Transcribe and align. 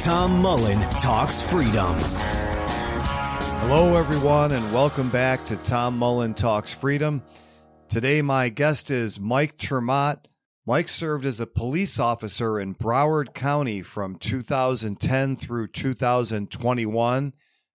Tom 0.00 0.40
Mullen 0.40 0.78
Talks 0.90 1.42
Freedom. 1.42 1.96
Hello, 3.58 3.96
everyone, 3.96 4.52
and 4.52 4.72
welcome 4.72 5.10
back 5.10 5.44
to 5.46 5.56
Tom 5.56 5.98
Mullen 5.98 6.34
Talks 6.34 6.72
Freedom. 6.72 7.20
Today, 7.88 8.22
my 8.22 8.48
guest 8.48 8.92
is 8.92 9.18
Mike 9.18 9.58
ter 9.58 9.80
Maat. 9.80 10.28
Mike 10.64 10.88
served 10.88 11.24
as 11.24 11.40
a 11.40 11.48
police 11.48 11.98
officer 11.98 12.60
in 12.60 12.76
Broward 12.76 13.34
County 13.34 13.82
from 13.82 14.14
2010 14.14 15.34
through 15.34 15.66
2021. 15.66 17.32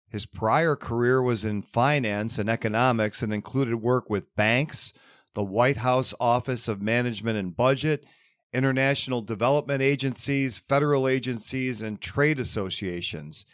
His 0.09 0.25
prior 0.25 0.75
career 0.75 1.21
was 1.21 1.45
in 1.45 1.61
finance 1.61 2.37
and 2.37 2.49
economics 2.49 3.21
and 3.21 3.33
included 3.33 3.77
work 3.77 4.09
with 4.09 4.35
banks, 4.35 4.91
the 5.35 5.43
White 5.43 5.77
House 5.77 6.13
Office 6.19 6.67
of 6.67 6.81
Management 6.81 7.37
and 7.37 7.55
Budget, 7.55 8.05
international 8.53 9.21
development 9.21 9.81
agencies, 9.81 10.57
federal 10.57 11.07
agencies, 11.07 11.81
and 11.81 12.01
trade 12.01 12.39
associations. 12.39 13.45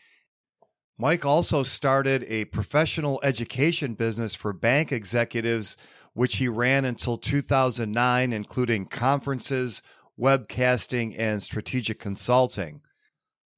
Mike 0.98 1.26
also 1.26 1.62
started 1.64 2.24
a 2.28 2.46
professional 2.46 3.20
education 3.22 3.96
business 3.96 4.34
for 4.34 4.54
bank 4.54 4.92
executives, 4.92 5.76
which 6.14 6.38
he 6.38 6.48
ran 6.48 6.86
until 6.86 7.18
2009, 7.18 8.32
including 8.32 8.86
conferences, 8.86 9.82
webcasting, 10.18 11.14
and 11.18 11.44
strategic 11.44 12.00
consulting. 12.00 12.82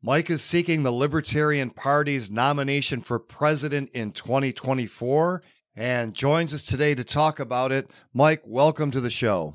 Mike 0.02 0.30
is 0.30 0.42
seeking 0.42 0.82
the 0.82 0.92
Libertarian 0.92 1.70
Party's 1.70 2.32
nomination 2.32 3.02
for 3.02 3.20
president 3.20 3.90
in 3.92 4.12
2024 4.12 5.44
and 5.76 6.16
joins 6.16 6.54
us 6.54 6.66
today 6.66 6.96
to 6.96 7.04
talk 7.04 7.40
about 7.40 7.72
it. 7.72 7.92
Mike, 8.14 8.42
welcome 8.46 8.90
to 8.90 9.02
the 9.02 9.12
show. 9.12 9.54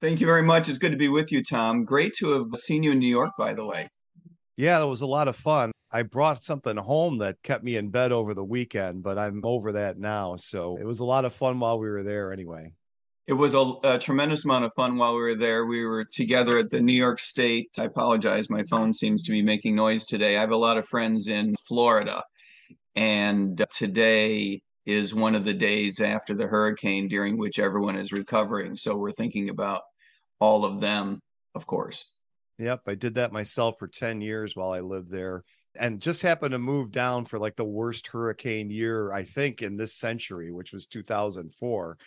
Thank 0.00 0.20
you 0.20 0.26
very 0.26 0.42
much. 0.42 0.68
It's 0.68 0.78
good 0.78 0.92
to 0.92 0.96
be 0.96 1.08
with 1.08 1.32
you, 1.32 1.42
Tom. 1.42 1.84
Great 1.84 2.12
to 2.18 2.30
have 2.30 2.60
seen 2.60 2.84
you 2.84 2.92
in 2.92 3.00
New 3.00 3.08
York, 3.08 3.32
by 3.36 3.52
the 3.52 3.66
way. 3.66 3.88
Yeah, 4.56 4.80
it 4.80 4.86
was 4.86 5.00
a 5.00 5.06
lot 5.06 5.26
of 5.26 5.34
fun. 5.34 5.72
I 5.92 6.02
brought 6.02 6.44
something 6.44 6.76
home 6.76 7.18
that 7.18 7.42
kept 7.42 7.64
me 7.64 7.76
in 7.76 7.90
bed 7.90 8.12
over 8.12 8.32
the 8.32 8.44
weekend, 8.44 9.02
but 9.02 9.18
I'm 9.18 9.40
over 9.44 9.72
that 9.72 9.98
now. 9.98 10.36
So 10.36 10.76
it 10.76 10.84
was 10.84 11.00
a 11.00 11.04
lot 11.04 11.24
of 11.24 11.32
fun 11.32 11.58
while 11.58 11.80
we 11.80 11.88
were 11.88 12.04
there 12.04 12.32
anyway. 12.32 12.74
It 13.26 13.32
was 13.32 13.54
a, 13.54 13.74
a, 13.84 13.98
tremendous 13.98 14.44
amount 14.44 14.64
of 14.64 14.72
fun 14.74 14.96
while 14.96 15.14
we 15.14 15.20
were 15.20 15.34
there. 15.34 15.66
We 15.66 15.84
were 15.84 16.04
together 16.04 16.58
at 16.58 16.70
the 16.70 16.80
New 16.80 16.94
York 16.94 17.18
State. 17.20 17.68
I 17.78 17.84
apologize. 17.84 18.48
My 18.48 18.62
phone 18.70 18.92
seems 18.92 19.22
to 19.24 19.32
be 19.32 19.42
making 19.42 19.74
noise 19.74 20.06
today. 20.06 20.36
I 20.36 20.40
have 20.40 20.50
a 20.50 20.56
lot 20.56 20.78
of 20.78 20.86
friends 20.86 21.28
in 21.28 21.54
Florida. 21.66 22.22
And 22.94 23.60
uh, 23.60 23.66
today 23.70 24.62
is 24.88 25.14
one 25.14 25.34
of 25.34 25.44
the 25.44 25.52
days 25.52 26.00
after 26.00 26.34
the 26.34 26.46
hurricane 26.46 27.08
during 27.08 27.36
which 27.36 27.58
everyone 27.58 27.94
is 27.94 28.10
recovering. 28.10 28.74
So 28.74 28.96
we're 28.96 29.12
thinking 29.12 29.50
about 29.50 29.82
all 30.40 30.64
of 30.64 30.80
them, 30.80 31.20
of 31.54 31.66
course. 31.66 32.10
Yep, 32.58 32.80
I 32.86 32.94
did 32.94 33.16
that 33.16 33.30
myself 33.30 33.74
for 33.78 33.86
10 33.86 34.22
years 34.22 34.56
while 34.56 34.72
I 34.72 34.80
lived 34.80 35.10
there 35.10 35.44
and 35.78 36.00
just 36.00 36.22
happened 36.22 36.52
to 36.52 36.58
move 36.58 36.90
down 36.90 37.26
for 37.26 37.38
like 37.38 37.54
the 37.54 37.66
worst 37.66 38.06
hurricane 38.06 38.70
year, 38.70 39.12
I 39.12 39.24
think, 39.24 39.60
in 39.60 39.76
this 39.76 39.94
century, 39.94 40.50
which 40.50 40.72
was 40.72 40.86
2004 40.86 41.98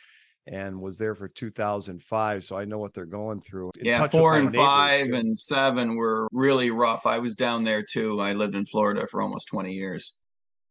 and 0.47 0.81
was 0.81 0.97
there 0.97 1.13
for 1.13 1.27
2005 1.27 2.43
so 2.43 2.57
i 2.57 2.65
know 2.65 2.79
what 2.79 2.95
they're 2.95 3.05
going 3.05 3.39
through 3.41 3.69
In 3.79 3.85
yeah 3.85 4.07
four 4.07 4.35
and 4.39 4.51
five 4.51 5.05
too. 5.05 5.13
and 5.13 5.37
seven 5.37 5.95
were 5.95 6.27
really 6.31 6.71
rough 6.71 7.05
i 7.05 7.19
was 7.19 7.35
down 7.35 7.63
there 7.63 7.83
too 7.83 8.19
i 8.19 8.33
lived 8.33 8.55
in 8.55 8.65
florida 8.65 9.05
for 9.05 9.21
almost 9.21 9.49
20 9.49 9.71
years 9.71 10.15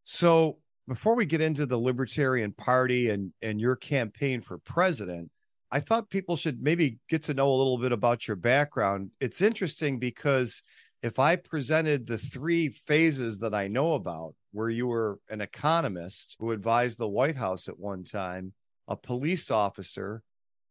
so 0.02 0.58
before 0.90 1.14
we 1.14 1.24
get 1.24 1.40
into 1.40 1.66
the 1.66 1.78
Libertarian 1.78 2.50
Party 2.50 3.10
and 3.10 3.32
and 3.42 3.60
your 3.60 3.76
campaign 3.76 4.40
for 4.40 4.58
president, 4.58 5.30
I 5.70 5.78
thought 5.78 6.10
people 6.10 6.36
should 6.36 6.60
maybe 6.60 6.98
get 7.08 7.22
to 7.24 7.34
know 7.34 7.48
a 7.48 7.54
little 7.54 7.78
bit 7.78 7.92
about 7.92 8.26
your 8.26 8.36
background. 8.36 9.12
It's 9.20 9.40
interesting 9.40 10.00
because 10.00 10.62
if 11.04 11.20
I 11.20 11.36
presented 11.36 12.08
the 12.08 12.18
three 12.18 12.70
phases 12.70 13.38
that 13.38 13.54
I 13.54 13.68
know 13.68 13.94
about, 13.94 14.34
where 14.50 14.68
you 14.68 14.88
were 14.88 15.20
an 15.28 15.40
economist 15.40 16.36
who 16.40 16.50
advised 16.50 16.98
the 16.98 17.08
White 17.08 17.36
House 17.36 17.68
at 17.68 17.78
one 17.78 18.02
time, 18.02 18.52
a 18.88 18.96
police 18.96 19.48
officer, 19.48 20.24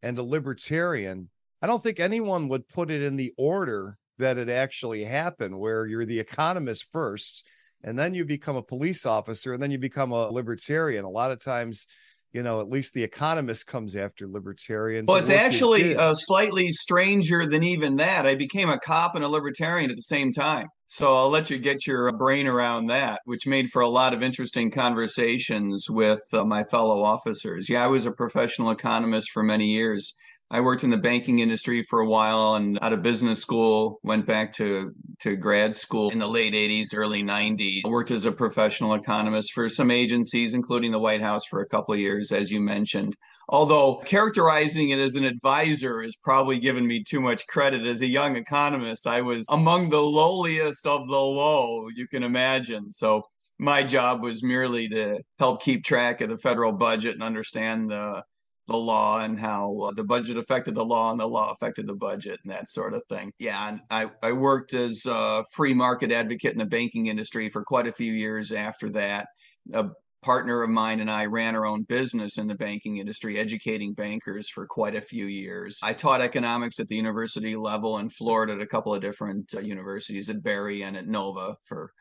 and 0.04 0.18
a 0.20 0.24
libertarian, 0.24 1.30
I 1.62 1.68
don't 1.68 1.82
think 1.82 2.02
anyone 2.02 2.50
would 2.50 2.68
put 2.68 2.92
it 2.92 3.02
in 3.02 3.16
the 3.16 3.34
order 3.38 3.98
that 4.18 4.38
it 4.38 4.50
actually 4.50 5.06
happened, 5.06 5.58
where 5.58 5.86
you're 5.86 6.04
the 6.04 6.20
economist 6.20 6.88
first 6.92 7.46
and 7.84 7.98
then 7.98 8.14
you 8.14 8.26
become 8.26 8.56
a 8.56 8.64
police 8.64 9.06
officer 9.06 9.54
and 9.54 9.62
then 9.62 9.72
you 9.72 9.78
become 9.78 10.12
a 10.12 10.30
libertarian. 10.30 11.06
A 11.06 11.10
lot 11.10 11.32
of 11.32 11.40
times 11.40 11.88
you 12.34 12.44
know 12.44 12.60
at 12.60 12.70
least 12.70 12.94
the 12.94 13.04
economist 13.04 13.66
comes 13.66 13.96
after 13.96 14.28
libertarian 14.28 15.06
well 15.08 15.18
it's 15.18 15.32
actually 15.32 15.96
uh, 15.96 16.14
slightly 16.14 16.70
stranger 16.70 17.46
than 17.48 17.64
even 17.64 17.96
that. 17.98 18.26
I 18.26 18.36
became 18.36 18.70
a 18.70 18.80
cop 18.80 19.16
and 19.16 19.24
a 19.24 19.28
libertarian 19.28 19.90
at 19.90 19.96
the 19.96 20.04
same 20.04 20.32
time. 20.32 20.68
So 20.88 21.16
i'll 21.16 21.30
let 21.30 21.50
you 21.50 21.58
get 21.58 21.88
your 21.88 22.12
brain 22.14 22.48
around 22.48 22.88
that 22.88 23.22
which 23.26 23.48
made 23.48 23.70
for 23.70 23.82
a 23.82 23.88
lot 23.88 24.14
of 24.14 24.22
interesting 24.24 24.70
conversations 24.72 25.88
with 25.90 26.22
uh, 26.34 26.44
my 26.44 26.64
fellow 26.66 27.02
officers. 27.02 27.70
Yeah 27.70 27.84
i 27.84 27.88
was 27.88 28.06
a 28.06 28.12
professional 28.12 28.72
economist 28.72 29.32
for 29.32 29.44
many 29.44 29.68
years 29.68 30.14
I 30.52 30.62
worked 30.62 30.84
in 30.84 30.90
the 30.90 30.98
banking 30.98 31.40
industry 31.40 31.84
for 31.84 32.00
a 32.00 32.08
while 32.08 32.56
and 32.56 32.80
out 32.82 32.92
of 32.92 33.04
business 33.04 33.40
school, 33.40 34.00
went 34.02 34.26
back 34.26 34.52
to, 34.56 34.92
to 35.20 35.36
grad 35.36 35.76
school 35.76 36.10
in 36.10 36.18
the 36.18 36.28
late 36.28 36.56
80s, 36.56 36.88
early 36.96 37.24
90s. 37.24 37.82
I 37.86 37.90
worked 37.90 38.10
as 38.10 38.26
a 38.26 38.32
professional 38.32 38.96
economist 38.96 39.54
for 39.54 39.70
some 39.70 39.92
agencies, 39.92 40.56
including 40.56 40.92
the 40.92 41.00
White 41.00 41.22
House 41.22 41.46
for 41.46 41.62
a 41.62 41.68
couple 41.68 41.94
of 41.94 42.00
years, 42.00 42.32
as 42.32 42.50
you 42.52 42.60
mentioned. 42.62 43.16
Although 43.48 43.98
characterizing 44.06 44.90
it 44.90 44.98
as 44.98 45.14
an 45.14 45.24
advisor 45.24 46.02
is 46.02 46.16
probably 46.16 46.58
given 46.58 46.88
me 46.88 47.04
too 47.04 47.22
much 47.22 47.46
credit. 47.46 47.86
As 47.86 48.02
a 48.02 48.08
young 48.08 48.36
economist, 48.36 49.06
I 49.06 49.22
was 49.22 49.46
among 49.52 49.90
the 49.90 50.02
lowliest 50.02 50.88
of 50.88 51.08
the 51.08 51.14
low, 51.14 51.90
you 51.96 52.08
can 52.08 52.24
imagine. 52.24 52.92
So 52.92 53.22
my 53.60 53.84
job 53.84 54.24
was 54.24 54.44
merely 54.44 54.88
to 54.90 55.20
help 55.38 55.62
keep 55.62 55.84
track 55.84 56.22
of 56.22 56.30
the 56.30 56.38
federal 56.40 56.72
budget 56.72 57.14
and 57.14 57.24
understand 57.24 57.92
the 57.92 58.24
the 58.70 58.78
law 58.78 59.20
and 59.20 59.40
how 59.40 59.78
uh, 59.82 59.92
the 59.92 60.04
budget 60.04 60.38
affected 60.38 60.76
the 60.76 60.86
law 60.86 61.12
and 61.12 61.20
the 61.20 61.28
law 61.28 61.52
affected 61.52 61.88
the 61.88 61.96
budget 61.96 62.40
and 62.44 62.52
that 62.52 62.70
sort 62.70 62.94
of 62.94 63.02
thing. 63.10 63.32
Yeah, 63.40 63.68
and 63.68 63.82
I, 63.90 64.10
I 64.24 64.32
worked 64.32 64.74
as 64.74 65.06
a 65.06 65.44
free 65.54 65.74
market 65.74 66.12
advocate 66.12 66.54
in 66.54 66.60
the 66.60 66.66
banking 66.66 67.08
industry 67.08 67.50
for 67.50 67.64
quite 67.64 67.88
a 67.88 67.92
few 67.92 68.14
years 68.14 68.52
after 68.52 68.90
that. 68.92 69.28
A 69.74 69.90
partner 70.22 70.64
of 70.64 70.70
mine 70.70 71.00
and 71.00 71.10
I 71.10 71.26
ran 71.26 71.56
our 71.56 71.66
own 71.66 71.84
business 71.84 72.38
in 72.38 72.48
the 72.48 72.56
banking 72.56 72.98
industry, 72.98 73.38
educating 73.38 73.94
bankers 73.94 74.50
for 74.50 74.66
quite 74.68 74.96
a 74.96 75.02
few 75.02 75.26
years. 75.26 75.80
I 75.82 75.94
taught 75.94 76.22
economics 76.22 76.80
at 76.80 76.88
the 76.88 76.96
university 76.96 77.56
level 77.56 78.00
in 78.00 78.10
Florida 78.10 78.54
at 78.54 78.62
a 78.62 78.68
couple 78.68 78.94
of 78.94 79.02
different 79.02 79.54
uh, 79.56 79.60
universities 79.62 80.30
at 80.30 80.44
Barry 80.44 80.84
and 80.84 80.98
at 80.98 81.08
Nova 81.08 81.56
for 81.66 81.92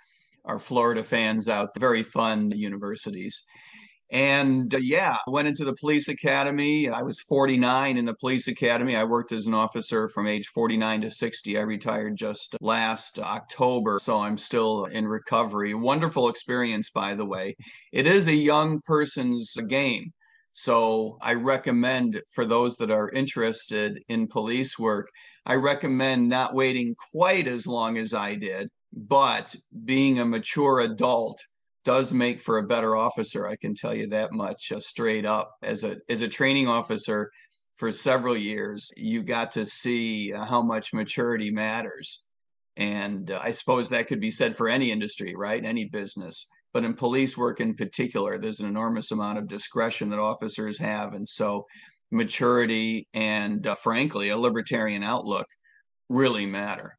our 0.44 0.58
Florida 0.58 1.04
fans 1.04 1.48
out, 1.48 1.68
very 1.78 2.02
fun 2.02 2.50
universities. 2.50 3.44
And 4.10 4.72
uh, 4.74 4.78
yeah, 4.78 5.18
went 5.26 5.48
into 5.48 5.64
the 5.64 5.74
police 5.74 6.08
academy. 6.08 6.88
I 6.88 7.02
was 7.02 7.20
49 7.20 7.96
in 7.98 8.04
the 8.04 8.14
police 8.14 8.48
academy. 8.48 8.96
I 8.96 9.04
worked 9.04 9.32
as 9.32 9.46
an 9.46 9.54
officer 9.54 10.08
from 10.08 10.26
age 10.26 10.46
49 10.46 11.02
to 11.02 11.10
60. 11.10 11.58
I 11.58 11.62
retired 11.62 12.16
just 12.16 12.56
last 12.62 13.18
October, 13.18 13.98
so 14.00 14.20
I'm 14.20 14.38
still 14.38 14.86
in 14.86 15.06
recovery. 15.06 15.74
Wonderful 15.74 16.28
experience, 16.28 16.90
by 16.90 17.14
the 17.14 17.26
way. 17.26 17.54
It 17.92 18.06
is 18.06 18.28
a 18.28 18.34
young 18.34 18.80
person's 18.80 19.54
game. 19.68 20.12
So 20.54 21.18
I 21.20 21.34
recommend 21.34 22.20
for 22.30 22.44
those 22.44 22.76
that 22.78 22.90
are 22.90 23.10
interested 23.10 24.02
in 24.08 24.26
police 24.26 24.78
work, 24.78 25.08
I 25.46 25.54
recommend 25.54 26.28
not 26.28 26.54
waiting 26.54 26.96
quite 27.12 27.46
as 27.46 27.66
long 27.66 27.96
as 27.98 28.12
I 28.12 28.34
did, 28.34 28.68
but 28.92 29.54
being 29.84 30.18
a 30.18 30.24
mature 30.24 30.80
adult 30.80 31.40
does 31.88 32.12
make 32.12 32.38
for 32.38 32.58
a 32.58 32.68
better 32.74 32.94
officer. 32.94 33.48
I 33.48 33.56
can 33.56 33.74
tell 33.74 33.94
you 33.94 34.08
that 34.08 34.30
much 34.30 34.72
uh, 34.72 34.78
straight 34.78 35.24
up. 35.24 35.56
As 35.62 35.84
a 35.84 35.96
as 36.10 36.20
a 36.20 36.28
training 36.28 36.68
officer 36.68 37.30
for 37.76 37.90
several 37.90 38.36
years, 38.36 38.92
you 38.98 39.22
got 39.22 39.52
to 39.52 39.64
see 39.64 40.34
uh, 40.34 40.44
how 40.44 40.62
much 40.62 40.92
maturity 40.92 41.50
matters. 41.50 42.24
And 42.76 43.30
uh, 43.30 43.40
I 43.42 43.52
suppose 43.52 43.88
that 43.88 44.06
could 44.06 44.20
be 44.20 44.30
said 44.30 44.54
for 44.54 44.68
any 44.68 44.90
industry, 44.90 45.34
right? 45.34 45.64
Any 45.64 45.86
business. 45.86 46.46
But 46.74 46.84
in 46.84 46.92
police 46.92 47.38
work 47.38 47.58
in 47.58 47.74
particular, 47.74 48.36
there's 48.36 48.60
an 48.60 48.68
enormous 48.68 49.10
amount 49.10 49.38
of 49.38 49.48
discretion 49.48 50.10
that 50.10 50.18
officers 50.18 50.76
have. 50.78 51.14
And 51.14 51.26
so 51.26 51.64
maturity 52.10 53.08
and, 53.14 53.66
uh, 53.66 53.74
frankly, 53.74 54.28
a 54.28 54.36
libertarian 54.36 55.02
outlook 55.02 55.46
really 56.10 56.44
matter. 56.44 56.98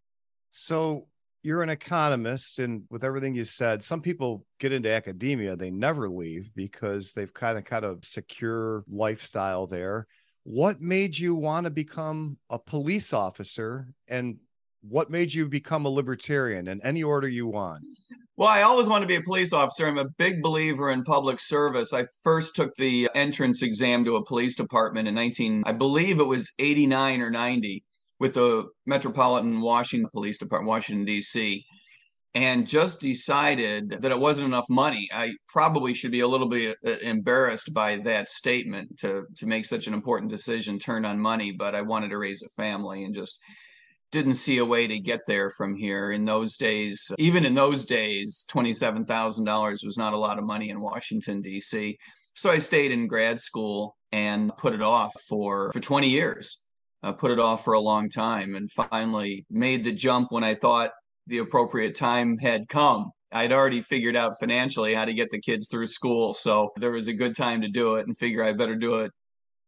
So 0.49 1.05
you're 1.41 1.63
an 1.63 1.69
economist 1.69 2.59
and 2.59 2.83
with 2.89 3.03
everything 3.03 3.33
you 3.33 3.45
said 3.45 3.83
some 3.83 4.01
people 4.01 4.45
get 4.59 4.71
into 4.71 4.91
academia 4.91 5.55
they 5.55 5.71
never 5.71 6.09
leave 6.09 6.49
because 6.55 7.13
they've 7.13 7.33
kind 7.33 7.57
of 7.57 7.63
kind 7.63 7.85
of 7.85 8.03
secure 8.03 8.83
lifestyle 8.89 9.67
there 9.67 10.07
what 10.43 10.81
made 10.81 11.17
you 11.17 11.35
want 11.35 11.65
to 11.65 11.69
become 11.69 12.37
a 12.49 12.59
police 12.59 13.13
officer 13.13 13.87
and 14.07 14.37
what 14.81 15.09
made 15.09 15.33
you 15.33 15.47
become 15.47 15.85
a 15.85 15.89
libertarian 15.89 16.67
in 16.67 16.81
any 16.83 17.03
order 17.03 17.27
you 17.27 17.47
want 17.47 17.83
well, 18.39 18.47
I 18.47 18.61
always 18.61 18.87
wanted 18.87 19.01
to 19.01 19.07
be 19.09 19.15
a 19.15 19.21
police 19.21 19.51
officer. 19.51 19.85
I'm 19.85 19.97
a 19.97 20.07
big 20.17 20.41
believer 20.41 20.91
in 20.91 21.03
public 21.03 21.41
service. 21.41 21.91
I 21.91 22.05
first 22.23 22.55
took 22.55 22.73
the 22.75 23.09
entrance 23.13 23.61
exam 23.63 24.05
to 24.05 24.15
a 24.15 24.23
police 24.23 24.55
department 24.55 25.09
in 25.09 25.15
19, 25.15 25.63
I 25.65 25.73
believe 25.73 26.21
it 26.21 26.23
was 26.23 26.49
89 26.57 27.21
or 27.21 27.29
90 27.29 27.83
with 28.19 28.35
the 28.35 28.67
Metropolitan 28.85 29.61
Washington 29.61 30.09
Police 30.11 30.37
Department, 30.37 30.67
Washington, 30.67 31.05
D.C., 31.05 31.65
and 32.35 32.67
just 32.67 33.01
decided 33.01 33.89
that 33.89 34.11
it 34.11 34.19
wasn't 34.19 34.47
enough 34.47 34.69
money. 34.69 35.09
I 35.11 35.33
probably 35.47 35.95
should 35.95 36.11
be 36.11 36.19
a 36.19 36.27
little 36.27 36.47
bit 36.47 36.77
uh, 36.85 36.91
embarrassed 37.01 37.73
by 37.73 37.97
that 37.97 38.27
statement 38.27 38.99
to, 38.99 39.25
to 39.37 39.47
make 39.47 39.65
such 39.65 39.87
an 39.87 39.95
important 39.95 40.31
decision 40.31 40.77
turn 40.77 41.05
on 41.05 41.19
money, 41.19 41.51
but 41.51 41.73
I 41.73 41.81
wanted 41.81 42.09
to 42.09 42.19
raise 42.19 42.43
a 42.43 42.49
family 42.49 43.03
and 43.03 43.15
just 43.15 43.39
didn't 44.11 44.35
see 44.35 44.59
a 44.59 44.65
way 44.65 44.85
to 44.85 44.99
get 44.99 45.21
there 45.25 45.49
from 45.49 45.75
here. 45.75 46.11
In 46.11 46.23
those 46.23 46.55
days, 46.57 47.11
even 47.17 47.45
in 47.45 47.55
those 47.55 47.85
days, 47.85 48.45
$27,000 48.51 49.85
was 49.85 49.97
not 49.97 50.13
a 50.13 50.17
lot 50.17 50.37
of 50.37 50.45
money 50.45 50.69
in 50.69 50.81
Washington, 50.81 51.41
D.C. 51.41 51.97
So 52.35 52.51
I 52.51 52.59
stayed 52.59 52.91
in 52.91 53.07
grad 53.07 53.39
school 53.39 53.97
and 54.11 54.55
put 54.57 54.73
it 54.73 54.81
off 54.81 55.13
for, 55.27 55.71
for 55.71 55.79
20 55.79 56.09
years 56.09 56.61
uh, 57.03 57.13
put 57.13 57.31
it 57.31 57.39
off 57.39 57.63
for 57.63 57.73
a 57.73 57.79
long 57.79 58.09
time 58.09 58.55
and 58.55 58.71
finally 58.71 59.45
made 59.49 59.83
the 59.83 59.91
jump 59.91 60.31
when 60.31 60.43
I 60.43 60.55
thought 60.55 60.91
the 61.27 61.39
appropriate 61.39 61.95
time 61.95 62.37
had 62.37 62.67
come. 62.67 63.11
I'd 63.31 63.53
already 63.53 63.81
figured 63.81 64.15
out 64.15 64.39
financially 64.39 64.93
how 64.93 65.05
to 65.05 65.13
get 65.13 65.29
the 65.29 65.39
kids 65.39 65.67
through 65.67 65.87
school. 65.87 66.33
So 66.33 66.71
there 66.77 66.91
was 66.91 67.07
a 67.07 67.13
good 67.13 67.35
time 67.35 67.61
to 67.61 67.67
do 67.67 67.95
it 67.95 68.07
and 68.07 68.17
figure 68.17 68.43
I 68.43 68.53
better 68.53 68.75
do 68.75 69.01
it, 69.01 69.11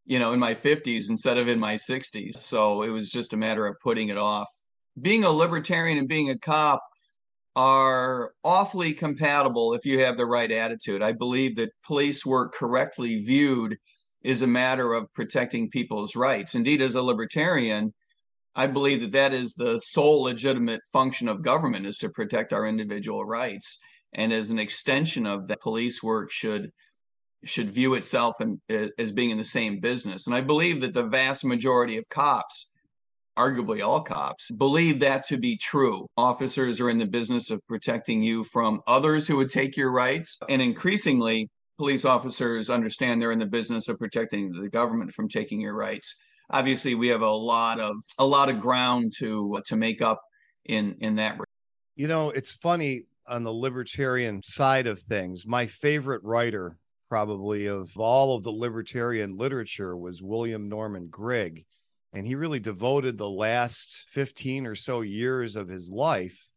you 0.06 0.18
know, 0.18 0.34
in 0.34 0.40
my 0.40 0.56
50s 0.56 1.10
instead 1.10 1.38
of 1.38 1.48
in 1.48 1.60
my 1.60 1.76
60s. 1.76 2.38
So 2.38 2.82
it 2.82 2.90
was 2.90 3.12
just 3.12 3.34
a 3.34 3.38
matter 3.38 3.68
of 3.68 3.80
putting 3.80 4.10
it 4.10 4.18
off. 4.18 4.50
Being 5.00 5.24
a 5.24 5.30
libertarian 5.30 6.00
and 6.00 6.08
being 6.08 6.32
a 6.32 6.40
cop 6.40 6.84
are 7.56 8.34
awfully 8.44 8.94
compatible 8.94 9.74
if 9.74 9.86
you 9.86 10.00
have 10.00 10.18
the 10.18 10.26
right 10.26 10.52
attitude. 10.52 11.04
I 11.04 11.12
believe 11.12 11.56
that 11.58 11.72
police 11.86 12.26
work 12.26 12.54
correctly 12.54 13.20
viewed 13.20 13.78
is 14.24 14.42
a 14.42 14.48
matter 14.48 14.94
of 14.94 15.12
protecting 15.14 15.70
people's 15.70 16.16
rights. 16.16 16.56
Indeed, 16.56 16.82
as 16.82 16.96
a 16.96 17.02
libertarian, 17.02 17.94
I 18.56 18.68
believe 18.68 19.02
that 19.02 19.14
that 19.14 19.34
is 19.34 19.54
the 19.54 19.80
sole 19.80 20.24
legitimate 20.24 20.82
function 20.92 21.28
of 21.28 21.42
government 21.42 21.86
is 21.86 21.98
to 22.00 22.10
protect 22.10 22.54
our 22.54 22.68
individual 22.68 23.26
rights. 23.26 23.80
And 24.14 24.34
as 24.34 24.50
an 24.50 24.60
extension 24.60 25.26
of 25.26 25.48
that, 25.48 25.62
police 25.62 26.04
work 26.04 26.32
should 26.32 26.72
should 27.44 27.72
view 27.72 27.96
itself 27.96 28.40
in, 28.40 28.62
as 29.00 29.12
being 29.12 29.32
in 29.32 29.38
the 29.38 29.44
same 29.44 29.80
business. 29.80 30.28
And 30.28 30.36
I 30.36 30.42
believe 30.42 30.82
that 30.82 30.94
the 30.94 31.08
vast 31.08 31.44
majority 31.44 31.98
of 31.98 32.08
cops, 32.08 32.72
arguably 33.36 33.84
all 33.84 34.02
cops, 34.02 34.52
believe 34.52 35.00
that 35.00 35.24
to 35.30 35.38
be 35.38 35.58
true. 35.58 36.06
Officers 36.18 36.80
are 36.80 36.92
in 36.92 37.00
the 37.00 37.08
business 37.08 37.50
of 37.50 37.66
protecting 37.68 38.22
you 38.22 38.44
from 38.44 38.82
others 38.86 39.28
who 39.28 39.38
would 39.38 39.50
take 39.50 39.76
your 39.76 39.92
rights. 39.92 40.38
And 40.50 40.62
increasingly, 40.62 41.50
police 41.82 42.06
officers 42.06 42.70
understand 42.70 43.20
they're 43.20 43.32
in 43.32 43.40
the 43.40 43.46
business 43.48 43.90
of 43.90 43.98
protecting 43.98 44.52
the 44.52 44.70
government 44.70 45.12
from 45.12 45.28
taking 45.28 45.60
your 45.60 45.74
rights. 45.74 46.16
Obviously, 46.52 46.94
we 46.94 47.08
have 47.08 47.24
a 47.24 47.32
lot 47.32 47.80
of 47.80 47.96
a 48.20 48.26
lot 48.26 48.50
of 48.50 48.60
ground 48.60 49.12
to 49.18 49.60
to 49.66 49.76
make 49.76 50.00
up 50.00 50.22
in 50.66 50.96
in 51.00 51.16
that. 51.16 51.40
You 51.96 52.08
know, 52.08 52.30
it's 52.30 52.52
funny 52.52 53.06
on 53.28 53.42
the 53.42 53.52
libertarian 53.52 54.44
side 54.44 54.86
of 54.86 55.00
things. 55.00 55.48
My 55.48 55.66
favorite 55.66 56.22
writer, 56.24 56.78
probably 57.10 57.66
of 57.66 57.90
all 57.98 58.36
of 58.36 58.44
the 58.44 58.52
libertarian 58.52 59.36
literature, 59.36 59.98
was 59.98 60.22
William 60.22 60.70
Norman 60.70 61.08
Grigg, 61.08 61.66
and 62.14 62.28
he 62.28 62.36
really 62.36 62.60
devoted 62.60 63.18
the 63.18 63.28
last 63.28 64.06
fifteen 64.12 64.68
or 64.68 64.76
so 64.76 65.02
years 65.02 65.56
of 65.56 65.68
his 65.68 65.90
life 65.92 66.48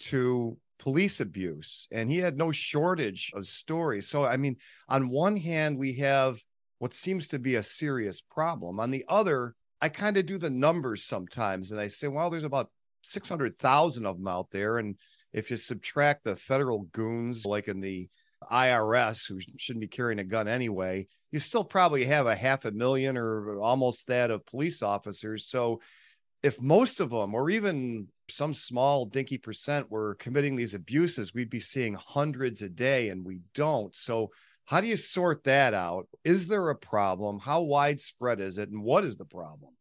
to 0.00 0.58
police 0.80 1.20
abuse 1.20 1.86
and 1.92 2.10
he 2.10 2.18
had 2.18 2.36
no 2.36 2.50
shortage 2.50 3.30
of 3.34 3.46
stories. 3.46 4.08
So 4.08 4.24
i 4.24 4.36
mean 4.36 4.56
on 4.88 5.10
one 5.10 5.36
hand 5.36 5.78
we 5.78 5.94
have 5.96 6.42
what 6.78 6.94
seems 6.94 7.28
to 7.28 7.38
be 7.38 7.56
a 7.56 7.62
serious 7.62 8.20
problem. 8.20 8.80
On 8.80 8.90
the 8.90 9.04
other 9.08 9.54
i 9.80 9.88
kind 9.88 10.16
of 10.16 10.26
do 10.26 10.38
the 10.38 10.50
numbers 10.50 11.04
sometimes 11.04 11.70
and 11.70 11.80
i 11.80 11.88
say 11.88 12.08
well 12.08 12.30
there's 12.30 12.44
about 12.44 12.70
600,000 13.02 14.04
of 14.04 14.18
them 14.18 14.28
out 14.28 14.50
there 14.50 14.78
and 14.78 14.96
if 15.32 15.50
you 15.50 15.56
subtract 15.56 16.24
the 16.24 16.36
federal 16.36 16.80
goons 16.92 17.46
like 17.46 17.68
in 17.68 17.80
the 17.80 18.08
IRS 18.50 19.26
who 19.28 19.38
shouldn't 19.58 19.80
be 19.82 19.88
carrying 19.88 20.18
a 20.18 20.24
gun 20.24 20.48
anyway 20.48 21.06
you 21.30 21.38
still 21.38 21.64
probably 21.64 22.04
have 22.04 22.26
a 22.26 22.34
half 22.34 22.64
a 22.64 22.70
million 22.72 23.16
or 23.16 23.60
almost 23.60 24.06
that 24.08 24.30
of 24.30 24.46
police 24.46 24.82
officers. 24.82 25.46
So 25.46 25.80
if 26.42 26.60
most 26.60 27.00
of 27.00 27.10
them 27.10 27.34
or 27.34 27.50
even 27.50 28.08
some 28.28 28.54
small 28.54 29.06
dinky 29.06 29.38
percent 29.38 29.90
were 29.90 30.14
committing 30.16 30.56
these 30.56 30.74
abuses, 30.74 31.34
we'd 31.34 31.50
be 31.50 31.60
seeing 31.60 31.94
hundreds 31.94 32.62
a 32.62 32.68
day 32.68 33.08
and 33.08 33.24
we 33.24 33.40
don't. 33.54 33.94
So, 33.94 34.30
how 34.64 34.80
do 34.80 34.86
you 34.86 34.96
sort 34.96 35.42
that 35.44 35.74
out? 35.74 36.06
Is 36.24 36.46
there 36.46 36.70
a 36.70 36.76
problem? 36.76 37.40
How 37.40 37.60
widespread 37.60 38.38
is 38.40 38.56
it? 38.56 38.68
And 38.68 38.84
what 38.84 39.04
is 39.04 39.16
the 39.16 39.24
problem? 39.24 39.72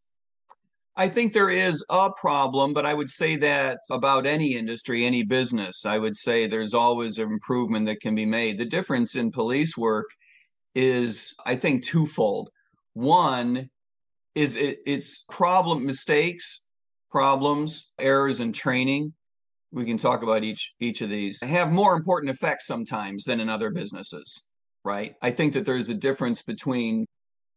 I 0.96 1.08
think 1.08 1.32
there 1.32 1.52
is 1.52 1.86
a 1.90 2.10
problem, 2.12 2.74
but 2.74 2.86
I 2.86 2.96
would 2.96 3.10
say 3.10 3.36
that 3.38 3.80
about 3.92 4.26
any 4.26 4.56
industry, 4.56 5.06
any 5.06 5.24
business, 5.24 5.86
I 5.86 6.00
would 6.00 6.16
say 6.16 6.48
there's 6.48 6.74
always 6.74 7.20
an 7.20 7.32
improvement 7.32 7.86
that 7.86 8.02
can 8.02 8.16
be 8.16 8.26
made. 8.26 8.58
The 8.58 8.66
difference 8.66 9.16
in 9.16 9.32
police 9.32 9.78
work 9.78 10.08
is, 10.76 11.36
I 11.46 11.56
think, 11.56 11.86
twofold. 11.86 12.50
One 12.94 13.70
is 14.36 14.56
it, 14.56 14.80
it's 14.86 15.26
problem 15.30 15.86
mistakes 15.86 16.62
problems, 17.10 17.92
errors 18.00 18.40
in 18.40 18.54
training. 18.54 19.14
We 19.72 19.86
can 19.86 19.98
talk 19.98 20.24
about 20.24 20.44
each 20.44 20.74
each 20.80 21.02
of 21.02 21.10
these. 21.10 21.44
Have 21.44 21.72
more 21.72 21.96
important 21.96 22.32
effects 22.32 22.66
sometimes 22.66 23.24
than 23.24 23.40
in 23.40 23.50
other 23.50 23.70
businesses, 23.70 24.50
right? 24.84 25.16
I 25.22 25.32
think 25.32 25.54
that 25.54 25.66
there's 25.66 25.90
a 25.90 25.96
difference 25.96 26.42
between 26.42 27.06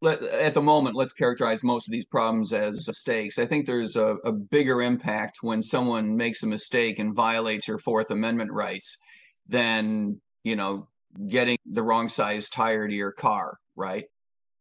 let, 0.01 0.21
at 0.21 0.53
the 0.53 0.61
moment, 0.61 0.95
let's 0.95 1.13
characterize 1.13 1.63
most 1.63 1.87
of 1.87 1.91
these 1.91 2.05
problems 2.05 2.51
as 2.51 2.87
mistakes. 2.87 3.39
I 3.39 3.45
think 3.45 3.65
there's 3.65 3.95
a, 3.95 4.17
a, 4.25 4.33
bigger 4.33 4.81
impact 4.81 5.37
when 5.41 5.63
someone 5.63 6.17
makes 6.17 6.43
a 6.43 6.47
mistake 6.47 6.99
and 6.99 7.15
violates 7.15 7.69
your 7.69 7.77
Fourth 7.77 8.11
Amendment 8.11 8.51
rights 8.51 8.97
than, 9.47 10.19
you 10.43 10.57
know, 10.57 10.89
getting 11.29 11.57
the 11.65 11.83
wrong 11.83 12.09
size 12.09 12.49
tire 12.49 12.85
to 12.85 12.93
your 12.93 13.13
car, 13.13 13.57
right? 13.77 14.03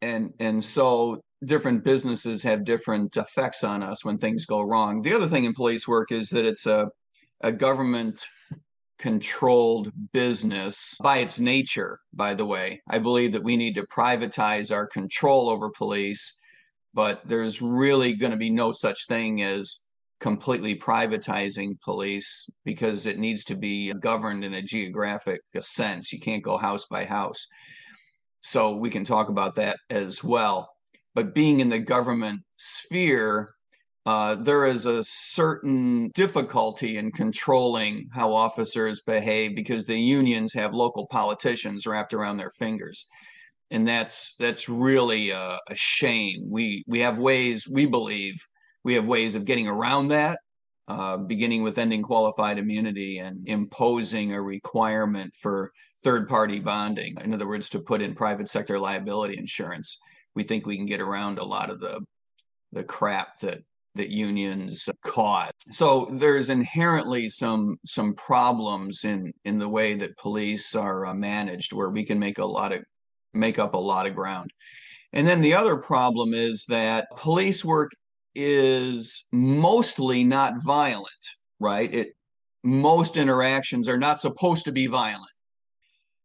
And 0.01 0.33
and 0.39 0.65
so 0.65 1.21
different 1.45 1.85
businesses 1.85 2.43
have 2.43 2.65
different 2.65 3.17
effects 3.17 3.65
on 3.65 3.83
us 3.83 4.05
when 4.05 4.19
things 4.19 4.47
go 4.47 4.63
wrong. 4.63 5.03
The 5.03 5.15
other 5.15 5.27
thing 5.27 5.45
in 5.45 5.55
police 5.55 5.89
work 5.89 6.13
is 6.13 6.31
that 6.31 6.45
it's 6.45 6.67
a, 6.67 6.91
a 7.41 7.53
government 7.53 8.25
controlled 8.99 9.93
business 10.13 10.97
by 11.03 11.19
its 11.19 11.41
nature, 11.41 11.99
by 12.13 12.35
the 12.35 12.45
way. 12.45 12.81
I 12.89 12.99
believe 12.99 13.33
that 13.33 13.43
we 13.43 13.57
need 13.57 13.75
to 13.75 13.87
privatize 13.87 14.73
our 14.73 14.87
control 14.87 15.49
over 15.49 15.71
police, 15.71 16.39
but 16.95 17.21
there's 17.27 17.61
really 17.61 18.15
going 18.15 18.31
to 18.31 18.37
be 18.37 18.51
no 18.51 18.71
such 18.71 19.07
thing 19.09 19.43
as 19.43 19.81
completely 20.21 20.77
privatizing 20.77 21.81
police 21.81 22.49
because 22.65 23.07
it 23.07 23.19
needs 23.19 23.43
to 23.43 23.57
be 23.57 23.93
governed 23.95 24.45
in 24.45 24.55
a 24.55 24.63
geographic 24.63 25.41
sense. 25.61 26.13
You 26.13 26.21
can't 26.21 26.45
go 26.45 26.57
house 26.57 26.87
by 26.87 27.05
house. 27.05 27.49
So 28.41 28.77
we 28.77 28.89
can 28.89 29.05
talk 29.05 29.29
about 29.29 29.57
that 29.57 29.79
as 29.91 30.23
well. 30.23 30.72
But 31.15 31.35
being 31.35 31.61
in 31.61 31.69
the 31.69 31.79
government 31.79 32.41
sphere, 32.57 33.55
uh, 34.05 34.35
there 34.35 34.65
is 34.65 34.87
a 34.87 35.05
certain 35.05 36.09
difficulty 36.15 36.97
in 36.97 37.13
controlling 37.13 38.09
how 38.13 38.33
officers 38.33 39.03
behave 39.03 39.55
because 39.55 39.87
the 39.87 39.99
unions 39.99 40.53
have 40.55 40.73
local 40.73 41.07
politicians 41.07 41.87
wrapped 41.87 42.13
around 42.13 42.37
their 42.37 42.51
fingers. 42.51 43.09
And 43.71 43.87
that's 43.87 44.35
that's 44.39 44.69
really 44.69 45.31
a, 45.31 45.59
a, 45.69 45.75
shame. 45.75 46.45
We 46.49 46.83
we 46.87 46.99
have 47.01 47.19
ways 47.19 47.69
we 47.69 47.87
believe 47.87 48.35
we 48.85 48.95
have 48.95 49.07
ways 49.07 49.35
of 49.35 49.45
getting 49.45 49.69
around 49.69 50.09
that 50.09 50.41
uh, 50.89 51.17
beginning 51.17 51.63
with 51.63 51.79
ending 51.79 52.03
qualified 52.03 52.59
immunity 52.59 53.19
and 53.19 53.47
imposing 53.47 54.33
a 54.33 54.43
requirement 54.43 55.35
for 55.37 55.71
third 56.03 56.29
party 56.29 56.59
bonding. 56.59 57.15
In 57.25 57.33
other 57.33 57.47
words 57.47 57.69
to 57.71 57.79
put 57.79 58.03
in 58.03 58.15
private 58.15 58.49
sector 58.49 58.79
liability 58.79 59.39
insurance 59.39 59.99
we 60.35 60.43
think 60.43 60.67
we 60.67 60.77
can 60.77 60.87
get 60.87 61.01
around 61.01 61.39
a 61.39 61.45
lot 61.45 61.71
of 61.71 61.81
the 61.81 62.01
the 62.73 62.85
crap 62.85 63.39
that 63.41 63.63
that 63.95 64.09
unions 64.09 64.89
cause. 65.05 65.53
So 65.71 66.09
there's 66.13 66.49
inherently 66.49 67.29
some 67.29 67.77
some 67.85 68.15
problems 68.15 69.05
in 69.05 69.33
in 69.45 69.59
the 69.59 69.69
way 69.69 69.95
that 69.95 70.17
police 70.17 70.75
are 70.75 71.07
uh, 71.07 71.15
managed, 71.15 71.73
where 71.73 71.91
we 71.91 72.05
can 72.05 72.19
make 72.19 72.39
a 72.39 72.45
lot 72.45 72.73
of 72.73 72.83
make 73.35 73.59
up 73.59 73.75
a 73.75 73.79
lot 73.79 74.07
of 74.07 74.15
ground. 74.15 74.51
And 75.13 75.27
then 75.27 75.43
the 75.43 75.55
other 75.55 75.77
problem 75.77 76.33
is 76.33 76.65
that 76.67 77.09
police 77.17 77.65
work 77.65 77.91
is 78.35 79.25
mostly 79.31 80.25
not 80.25 80.63
violent, 80.63 81.09
right? 81.61 81.93
It 81.95 82.15
most 82.65 83.17
interactions 83.17 83.89
are 83.89 83.99
not 83.99 84.21
supposed 84.21 84.65
to 84.65 84.73
be 84.73 84.87
violent. 84.87 85.31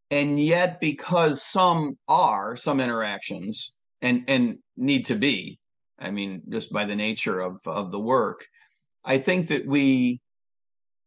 And 0.09 0.39
yet 0.39 0.79
because 0.79 1.43
some 1.43 1.97
are, 2.07 2.55
some 2.55 2.79
interactions 2.79 3.76
and 4.01 4.23
and 4.27 4.59
need 4.75 5.05
to 5.07 5.15
be, 5.15 5.59
I 5.99 6.11
mean, 6.11 6.43
just 6.49 6.71
by 6.71 6.85
the 6.85 6.95
nature 6.95 7.39
of, 7.39 7.59
of 7.65 7.91
the 7.91 7.99
work, 7.99 8.45
I 9.03 9.17
think 9.17 9.47
that 9.47 9.65
we 9.65 10.21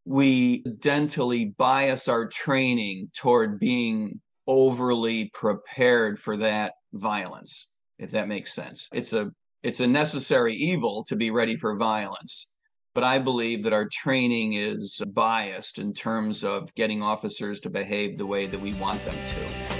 we 0.04 0.62
dentally 0.64 1.56
bias 1.56 2.08
our 2.08 2.26
training 2.26 3.10
toward 3.16 3.60
being 3.60 4.20
overly 4.46 5.30
prepared 5.32 6.18
for 6.18 6.36
that 6.38 6.74
violence, 6.94 7.74
if 7.98 8.10
that 8.10 8.28
makes 8.28 8.52
sense. 8.52 8.88
It's 8.92 9.12
a 9.12 9.30
it's 9.62 9.80
a 9.80 9.86
necessary 9.86 10.54
evil 10.54 11.04
to 11.04 11.16
be 11.16 11.30
ready 11.30 11.56
for 11.56 11.76
violence. 11.76 12.54
But 12.92 13.04
I 13.04 13.20
believe 13.20 13.62
that 13.62 13.72
our 13.72 13.88
training 13.92 14.54
is 14.54 15.00
biased 15.12 15.78
in 15.78 15.94
terms 15.94 16.42
of 16.42 16.74
getting 16.74 17.02
officers 17.02 17.60
to 17.60 17.70
behave 17.70 18.18
the 18.18 18.26
way 18.26 18.46
that 18.46 18.60
we 18.60 18.72
want 18.74 19.04
them 19.04 19.14
to. 19.26 19.79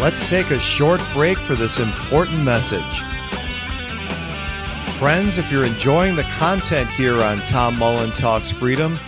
Let's 0.00 0.28
take 0.30 0.50
a 0.50 0.58
short 0.58 1.02
break 1.12 1.36
for 1.36 1.54
this 1.54 1.78
important 1.78 2.42
message. 2.42 3.02
Friends, 4.96 5.36
if 5.36 5.52
you're 5.52 5.66
enjoying 5.66 6.16
the 6.16 6.22
content 6.22 6.88
here 6.88 7.22
on 7.22 7.40
Tom 7.40 7.78
Mullen 7.78 8.12
Talks 8.12 8.50
Freedom, 8.50 8.98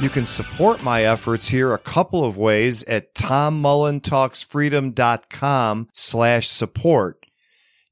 you 0.00 0.10
can 0.10 0.26
support 0.26 0.82
my 0.82 1.04
efforts 1.04 1.46
here 1.46 1.72
a 1.72 1.78
couple 1.78 2.24
of 2.24 2.36
ways 2.36 2.82
at 2.82 3.14
tommullentalksfreedom.com 3.14 5.88
slash 5.94 6.48
support. 6.48 7.26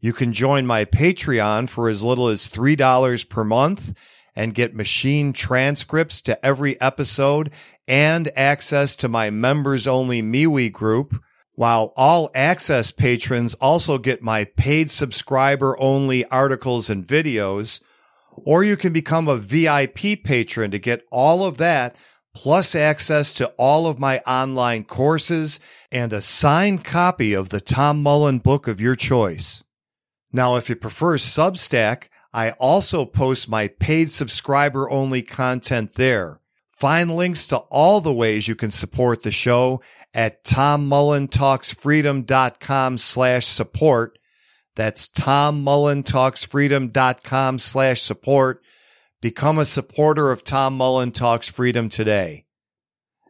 You 0.00 0.12
can 0.12 0.32
join 0.32 0.66
my 0.66 0.84
Patreon 0.84 1.68
for 1.68 1.88
as 1.88 2.02
little 2.02 2.26
as 2.26 2.48
$3 2.48 3.28
per 3.28 3.44
month 3.44 3.96
and 4.34 4.52
get 4.52 4.74
machine 4.74 5.32
transcripts 5.32 6.20
to 6.22 6.44
every 6.44 6.80
episode 6.80 7.52
and 7.86 8.32
access 8.34 8.96
to 8.96 9.08
my 9.08 9.30
members 9.30 9.86
only 9.86 10.22
MeWe 10.22 10.72
group 10.72 11.22
while 11.58 11.92
all 11.96 12.30
access 12.36 12.92
patrons 12.92 13.52
also 13.54 13.98
get 13.98 14.22
my 14.22 14.44
paid 14.44 14.88
subscriber 14.88 15.76
only 15.80 16.24
articles 16.26 16.88
and 16.88 17.04
videos. 17.04 17.80
Or 18.30 18.62
you 18.62 18.76
can 18.76 18.92
become 18.92 19.26
a 19.26 19.36
VIP 19.36 20.22
patron 20.22 20.70
to 20.70 20.78
get 20.78 21.04
all 21.10 21.44
of 21.44 21.56
that, 21.56 21.96
plus 22.32 22.76
access 22.76 23.34
to 23.34 23.48
all 23.58 23.88
of 23.88 23.98
my 23.98 24.18
online 24.20 24.84
courses 24.84 25.58
and 25.90 26.12
a 26.12 26.20
signed 26.20 26.84
copy 26.84 27.34
of 27.34 27.48
the 27.48 27.60
Tom 27.60 28.04
Mullen 28.04 28.38
book 28.38 28.68
of 28.68 28.80
your 28.80 28.94
choice. 28.94 29.64
Now, 30.32 30.54
if 30.54 30.68
you 30.68 30.76
prefer 30.76 31.18
Substack, 31.18 32.04
I 32.32 32.52
also 32.52 33.04
post 33.04 33.48
my 33.48 33.66
paid 33.66 34.12
subscriber 34.12 34.88
only 34.88 35.22
content 35.22 35.94
there. 35.94 36.38
Find 36.78 37.16
links 37.16 37.48
to 37.48 37.56
all 37.56 38.00
the 38.00 38.14
ways 38.14 38.46
you 38.46 38.54
can 38.54 38.70
support 38.70 39.24
the 39.24 39.32
show 39.32 39.80
at 40.18 40.42
tommullentalksfreedom.com 40.42 42.98
slash 42.98 43.46
support. 43.46 44.18
That's 44.74 45.08
tommullentalksfreedom.com 45.10 47.58
slash 47.60 48.02
support. 48.02 48.60
Become 49.20 49.60
a 49.60 49.64
supporter 49.64 50.32
of 50.32 50.42
Tom 50.42 50.76
Mullen 50.76 51.12
Talks 51.12 51.46
Freedom 51.46 51.88
today. 51.88 52.46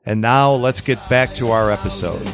And 0.06 0.22
now 0.22 0.54
let's 0.54 0.80
get 0.80 1.10
back 1.10 1.34
to 1.34 1.50
our 1.50 1.70
episode. 1.70 2.26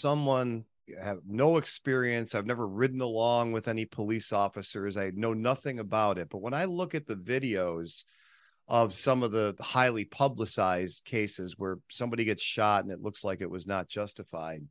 Someone 0.00 0.64
have 1.00 1.18
no 1.26 1.56
experience. 1.56 2.34
I've 2.34 2.46
never 2.46 2.66
ridden 2.66 3.00
along 3.00 3.52
with 3.52 3.68
any 3.68 3.84
police 3.84 4.32
officers. 4.32 4.96
I 4.96 5.10
know 5.14 5.34
nothing 5.34 5.78
about 5.78 6.18
it. 6.18 6.28
But 6.30 6.42
when 6.42 6.54
I 6.54 6.64
look 6.64 6.94
at 6.94 7.06
the 7.06 7.16
videos 7.16 8.04
of 8.66 8.94
some 8.94 9.22
of 9.22 9.32
the 9.32 9.54
highly 9.60 10.04
publicized 10.04 11.04
cases 11.04 11.54
where 11.58 11.78
somebody 11.90 12.24
gets 12.24 12.42
shot 12.42 12.84
and 12.84 12.92
it 12.92 13.02
looks 13.02 13.24
like 13.24 13.40
it 13.40 13.50
was 13.50 13.66
not 13.66 13.88
justified, 13.88 14.62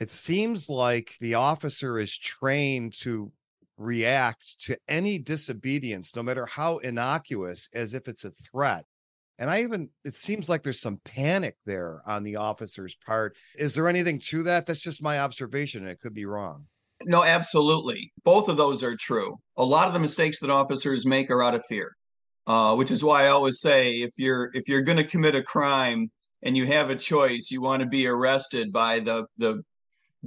it 0.00 0.10
seems 0.10 0.68
like 0.68 1.16
the 1.20 1.34
officer 1.34 1.98
is 1.98 2.16
trained 2.16 2.94
to 3.00 3.30
react 3.76 4.60
to 4.62 4.76
any 4.88 5.18
disobedience, 5.18 6.14
no 6.14 6.22
matter 6.22 6.46
how 6.46 6.78
innocuous, 6.78 7.68
as 7.74 7.94
if 7.94 8.08
it's 8.08 8.24
a 8.24 8.30
threat. 8.30 8.84
And 9.38 9.50
I 9.50 9.62
even, 9.62 9.88
it 10.04 10.16
seems 10.16 10.48
like 10.48 10.62
there's 10.62 10.80
some 10.80 11.00
panic 11.04 11.56
there 11.66 12.02
on 12.06 12.22
the 12.22 12.36
officer's 12.36 12.94
part. 12.94 13.36
Is 13.56 13.74
there 13.74 13.88
anything 13.88 14.20
to 14.26 14.42
that? 14.44 14.66
That's 14.66 14.82
just 14.82 15.02
my 15.02 15.18
observation, 15.20 15.82
and 15.82 15.90
it 15.90 16.00
could 16.00 16.14
be 16.14 16.26
wrong. 16.26 16.66
No, 17.04 17.24
absolutely. 17.24 18.12
Both 18.24 18.48
of 18.48 18.56
those 18.56 18.82
are 18.82 18.96
true. 18.96 19.34
A 19.56 19.64
lot 19.64 19.88
of 19.88 19.94
the 19.94 20.00
mistakes 20.00 20.38
that 20.40 20.50
officers 20.50 21.06
make 21.06 21.30
are 21.30 21.42
out 21.42 21.54
of 21.54 21.64
fear, 21.66 21.96
uh, 22.46 22.74
which 22.76 22.90
is 22.90 23.04
why 23.04 23.24
I 23.24 23.28
always 23.28 23.60
say 23.60 23.94
if 23.94 24.12
you're 24.18 24.50
if 24.54 24.68
you're 24.68 24.82
going 24.82 24.98
to 24.98 25.04
commit 25.04 25.34
a 25.34 25.42
crime 25.42 26.10
and 26.42 26.56
you 26.56 26.66
have 26.66 26.90
a 26.90 26.96
choice, 26.96 27.50
you 27.50 27.60
want 27.60 27.82
to 27.82 27.88
be 27.88 28.06
arrested 28.06 28.72
by 28.72 29.00
the 29.00 29.26
the 29.38 29.62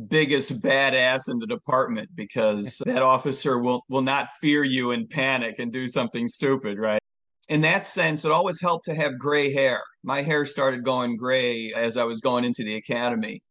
biggest 0.10 0.62
badass 0.62 1.30
in 1.30 1.40
the 1.40 1.48
department 1.48 2.10
because 2.16 2.82
that 2.86 3.02
officer 3.02 3.60
will 3.60 3.84
will 3.90 4.02
not 4.02 4.28
fear 4.42 4.64
you 4.64 4.92
and 4.92 5.10
panic 5.10 5.60
and 5.60 5.72
do 5.72 5.88
something 5.88 6.28
stupid, 6.28 6.78
right? 6.78 7.00
In 7.50 7.62
that 7.62 7.86
sense, 7.86 8.26
it 8.26 8.32
always 8.32 8.60
helped 8.60 8.86
to 8.86 8.96
have 8.96 9.20
gray 9.20 9.54
hair. 9.54 9.82
My 10.04 10.22
hair 10.22 10.46
started 10.46 10.84
going 10.84 11.16
gray 11.16 11.72
as 11.76 11.98
I 11.98 12.04
was 12.04 12.20
going 12.20 12.44
into 12.44 12.64
the 12.64 12.76
academy. 12.76 13.42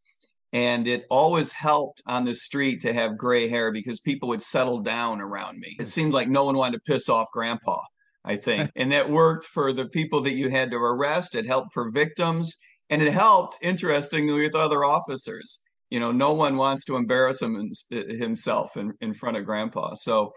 And 0.52 0.86
it 0.86 1.04
always 1.10 1.50
helped 1.50 2.02
on 2.06 2.24
the 2.24 2.34
street 2.34 2.80
to 2.82 2.92
have 2.92 3.18
gray 3.18 3.48
hair 3.48 3.72
because 3.72 4.00
people 4.00 4.28
would 4.28 4.42
settle 4.42 4.80
down 4.80 5.20
around 5.20 5.58
me. 5.58 5.76
It 5.80 5.88
seemed 5.88 6.12
like 6.12 6.28
no 6.28 6.44
one 6.44 6.56
wanted 6.56 6.78
to 6.78 6.92
piss 6.92 7.08
off 7.08 7.28
grandpa, 7.32 7.80
I 8.24 8.36
think. 8.36 8.70
and 8.76 8.92
that 8.92 9.10
worked 9.10 9.46
for 9.46 9.72
the 9.72 9.86
people 9.86 10.20
that 10.22 10.34
you 10.34 10.50
had 10.50 10.70
to 10.70 10.76
arrest. 10.76 11.34
It 11.34 11.46
helped 11.46 11.72
for 11.72 11.90
victims. 11.90 12.54
And 12.90 13.02
it 13.02 13.12
helped, 13.12 13.58
interestingly, 13.62 14.42
with 14.42 14.54
other 14.54 14.84
officers. 14.84 15.60
You 15.90 16.00
know, 16.00 16.12
no 16.12 16.34
one 16.34 16.56
wants 16.56 16.84
to 16.84 16.96
embarrass 16.96 17.42
him, 17.42 17.70
himself 17.90 18.76
in, 18.76 18.92
in 19.00 19.14
front 19.14 19.36
of 19.36 19.44
grandpa. 19.44 19.94
So 19.94 20.34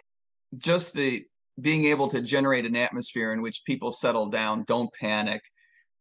just 0.57 0.93
the 0.93 1.25
being 1.59 1.85
able 1.85 2.07
to 2.09 2.21
generate 2.21 2.65
an 2.65 2.75
atmosphere 2.75 3.33
in 3.33 3.41
which 3.41 3.63
people 3.65 3.91
settle 3.91 4.27
down, 4.27 4.63
don't 4.67 4.93
panic, 4.93 5.41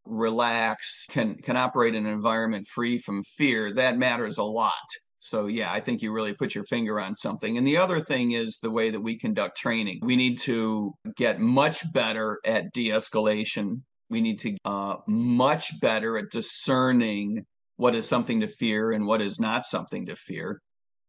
relax, 0.05 1.05
can 1.11 1.37
can 1.37 1.57
operate 1.57 1.95
in 1.95 2.07
an 2.07 2.13
environment 2.13 2.67
free 2.67 2.99
from 2.99 3.23
fear, 3.23 3.73
that 3.73 3.99
matters 3.99 4.39
a 4.39 4.45
lot. 4.45 4.73
So 5.19 5.47
yeah, 5.47 5.73
I 5.73 5.81
think 5.81 6.03
you 6.03 6.13
really 6.13 6.35
put 6.35 6.55
your 6.55 6.65
finger 6.65 7.01
on 7.01 7.17
something. 7.17 7.59
And 7.59 7.67
the 7.67 7.79
other 7.79 7.99
thing 7.99 8.33
is 8.33 8.59
the 8.63 8.71
way 8.71 8.91
that 8.91 9.01
we 9.01 9.19
conduct 9.19 9.57
training. 9.57 9.99
We 10.03 10.15
need 10.15 10.39
to 10.41 10.93
get 11.17 11.41
much 11.41 11.93
better 11.93 12.39
at 12.45 12.73
de-escalation. 12.73 13.81
We 14.09 14.21
need 14.21 14.39
to 14.41 14.57
uh, 14.65 14.97
much 15.09 15.81
better 15.81 16.17
at 16.17 16.31
discerning 16.31 17.45
what 17.77 17.97
is 17.97 18.09
something 18.09 18.41
to 18.41 18.47
fear 18.47 18.93
and 18.93 19.05
what 19.05 19.21
is 19.21 19.41
not 19.41 19.65
something 19.65 20.07
to 20.07 20.15
fear. 20.15 20.61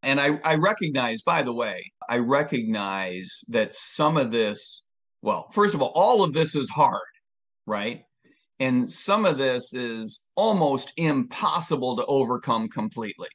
And 0.08 0.22
I, 0.22 0.40
I 0.46 0.56
recognize, 0.56 1.22
by 1.22 1.44
the 1.44 1.54
way, 1.54 1.92
I 2.08 2.20
recognize 2.20 3.44
that 3.50 3.76
some 3.76 4.16
of 4.16 4.32
this, 4.32 4.86
well, 5.22 5.50
first 5.50 5.76
of 5.76 5.82
all, 5.82 5.92
all 5.96 6.24
of 6.24 6.32
this 6.32 6.56
is 6.56 6.70
hard, 6.70 7.02
right? 7.66 8.04
And 8.62 8.90
some 8.90 9.26
of 9.26 9.38
this 9.38 9.74
is 9.74 10.26
almost 10.36 10.94
impossible 10.96 11.98
to 11.98 12.06
overcome 12.06 12.70
completely. 12.70 13.28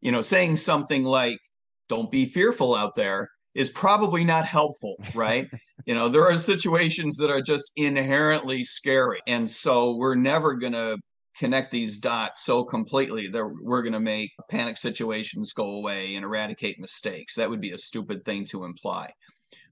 You 0.00 0.12
know, 0.12 0.22
saying 0.22 0.58
something 0.58 1.02
like, 1.02 1.40
don't 1.88 2.12
be 2.12 2.24
fearful 2.24 2.76
out 2.76 2.94
there 2.94 3.28
is 3.56 3.70
probably 3.70 4.24
not 4.24 4.44
helpful, 4.44 4.94
right? 5.12 5.48
you 5.86 5.94
know, 5.94 6.08
there 6.08 6.30
are 6.30 6.38
situations 6.38 7.16
that 7.16 7.30
are 7.30 7.42
just 7.42 7.72
inherently 7.74 8.62
scary. 8.62 9.18
And 9.26 9.50
so 9.50 9.96
we're 9.96 10.14
never 10.14 10.54
going 10.54 10.74
to 10.74 10.98
connect 11.38 11.70
these 11.70 11.98
dots 11.98 12.44
so 12.44 12.64
completely 12.64 13.28
that 13.28 13.46
we're 13.62 13.82
going 13.82 13.92
to 13.92 14.00
make 14.00 14.32
panic 14.48 14.76
situations 14.76 15.52
go 15.52 15.76
away 15.76 16.14
and 16.14 16.24
eradicate 16.24 16.80
mistakes. 16.80 17.34
That 17.34 17.50
would 17.50 17.60
be 17.60 17.72
a 17.72 17.78
stupid 17.78 18.24
thing 18.24 18.46
to 18.46 18.64
imply. 18.64 19.10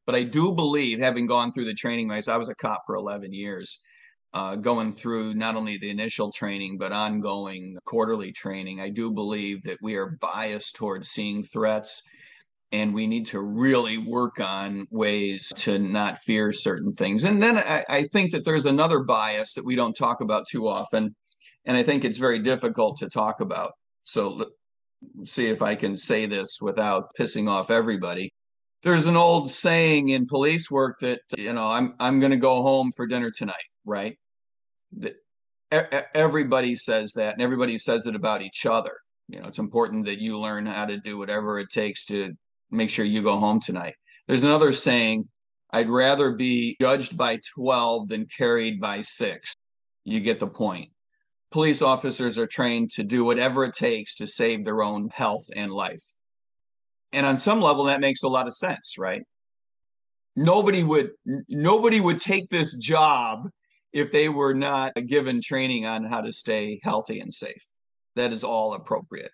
But 0.07 0.15
I 0.15 0.23
do 0.23 0.53
believe, 0.53 0.99
having 0.99 1.27
gone 1.27 1.53
through 1.53 1.65
the 1.65 1.75
training, 1.75 2.09
myself, 2.09 2.35
I 2.35 2.39
was 2.39 2.49
a 2.51 2.55
cop 2.55 2.83
for 2.87 2.95
11 2.97 3.33
years 3.33 3.81
uh, 4.35 4.57
going 4.57 4.93
through 4.93 5.33
not 5.35 5.55
only 5.55 5.79
the 5.79 5.91
initial 5.91 6.31
training 6.33 6.77
but 6.77 6.93
ongoing 6.93 7.77
quarterly 7.85 8.33
training, 8.33 8.81
I 8.81 8.91
do 8.91 9.13
believe 9.13 9.63
that 9.63 9.79
we 9.81 9.95
are 9.95 10.19
biased 10.21 10.77
towards 10.77 11.09
seeing 11.09 11.45
threats 11.45 12.03
and 12.73 12.93
we 12.93 13.07
need 13.07 13.27
to 13.27 13.41
really 13.41 13.99
work 13.99 14.41
on 14.41 14.87
ways 14.91 15.53
to 15.55 15.79
not 15.79 16.19
fear 16.19 16.51
certain 16.51 16.91
things. 16.91 17.23
And 17.23 17.41
then 17.41 17.57
I, 17.57 17.85
I, 17.89 18.03
think 18.13 18.33
that 18.33 18.45
there's 18.45 18.65
another 18.65 19.05
bias 19.05 19.55
that 19.55 19.65
we 19.65 19.77
don't 19.77 19.97
talk 19.97 20.21
about 20.21 20.49
too 20.51 20.67
often, 20.67 21.15
and 21.65 21.77
I 21.77 21.83
think 21.83 22.05
it's 22.05 22.19
very 22.19 22.39
difficult 22.39 22.99
to 22.99 23.09
talk 23.09 23.41
about. 23.41 23.73
So 24.05 24.51
see 25.25 25.47
if 25.47 25.63
I 25.63 25.75
can 25.75 25.97
say 25.97 26.27
this 26.27 26.59
without 26.61 27.11
pissing 27.19 27.49
off 27.49 27.71
everybody. 27.71 28.33
There's 28.83 29.07
an 29.07 29.17
old 29.17 29.51
saying 29.51 30.11
in 30.11 30.27
police 30.27 30.71
work 30.71 30.99
that 31.01 31.21
you 31.37 31.53
know 31.53 31.69
I'm 31.69 31.95
I'm 31.99 32.21
going 32.21 32.33
to 32.33 32.37
go 32.37 32.63
home 32.63 32.93
for 32.93 33.07
dinner 33.07 33.31
tonight, 33.31 33.69
right? 33.85 34.17
that 34.93 35.17
everybody 36.15 36.77
says 36.77 37.13
that 37.15 37.35
and 37.35 37.43
everybody 37.43 37.79
says 37.79 38.07
it 38.07 38.15
about 38.15 38.43
each 38.43 38.67
other 38.67 38.93
you 39.29 39.41
know 39.41 39.49
it's 39.49 39.59
important 39.59 40.05
that 40.07 40.21
you 40.21 40.39
learn 40.39 40.67
how 40.67 40.85
to 40.85 40.99
do 40.99 41.17
whatever 41.19 41.59
it 41.59 41.71
takes 41.71 42.05
to 42.05 42.33
make 42.71 42.91
sure 42.91 43.05
you 43.05 43.23
go 43.23 43.37
home 43.37 43.61
tonight 43.61 43.95
there's 44.27 44.45
another 44.45 44.73
saying 44.73 45.27
i'd 45.73 45.89
rather 45.89 46.33
be 46.33 46.77
judged 46.81 47.17
by 47.17 47.39
12 47.57 48.09
than 48.09 48.27
carried 48.27 48.81
by 48.81 49.01
6 49.01 49.55
you 50.05 50.21
get 50.21 50.39
the 50.39 50.47
point 50.47 50.91
police 51.55 51.83
officers 51.83 52.37
are 52.37 52.47
trained 52.47 52.91
to 52.91 53.05
do 53.05 53.25
whatever 53.25 53.65
it 53.65 53.75
takes 53.75 54.17
to 54.17 54.27
save 54.27 54.65
their 54.65 54.83
own 54.83 55.09
health 55.09 55.47
and 55.55 55.73
life 55.73 56.03
and 57.13 57.25
on 57.25 57.39
some 57.39 57.61
level 57.61 57.85
that 57.85 58.01
makes 58.01 58.25
a 58.25 58.29
lot 58.29 58.49
of 58.49 58.55
sense 58.55 58.97
right 58.99 59.23
nobody 60.37 60.83
would 60.83 61.11
nobody 61.49 62.01
would 62.01 62.21
take 62.21 62.49
this 62.49 62.77
job 62.77 63.49
if 63.95 64.11
they 64.11 64.29
were 64.29 64.55
not 64.55 64.93
given 65.07 65.41
training 65.41 65.87
on 65.87 66.05
how 66.05 66.21
to 66.21 66.33
stay 66.33 66.81
healthy 66.83 67.21
and 67.21 67.33
safe. 67.33 67.65
That 68.17 68.33
is 68.33 68.45
all 68.45 68.75
appropriate. 68.75 69.31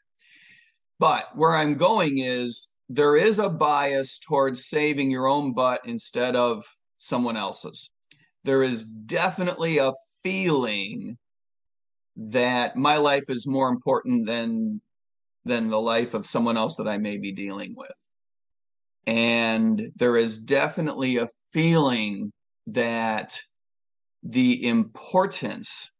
But 0.99 1.35
where 1.35 1.57
I'm 1.57 1.75
going 1.75 2.19
is 2.19 2.73
there 2.91 3.17
is 3.17 3.39
a 3.39 3.49
bias 3.49 4.19
towards 4.19 4.67
saving 4.67 5.11
your 5.11 5.27
own 5.27 5.55
butt 5.55 5.81
instead 5.87 6.37
of 6.37 6.63
someone 6.99 7.39
else's. 7.39 7.91
There 8.45 8.63
is 8.63 8.85
definitely 8.85 9.79
a 9.79 9.93
feeling 10.23 11.17
that 12.21 12.77
my 12.77 12.99
life 12.99 13.25
is 13.29 13.47
more 13.47 13.69
important 13.69 14.27
than 14.27 14.81
than 15.45 15.71
the 15.71 15.81
life 15.81 16.13
of 16.13 16.27
someone 16.27 16.59
else 16.59 16.77
that 16.77 16.87
I 16.87 16.99
may 16.99 17.17
be 17.17 17.33
dealing 17.33 17.75
with. 17.77 18.09
And 19.07 19.91
there 19.97 20.17
is 20.17 20.39
definitely 20.39 21.17
a 21.17 21.29
feeling 21.51 22.31
that 22.67 23.39
the 24.23 24.69
importance 24.69 25.91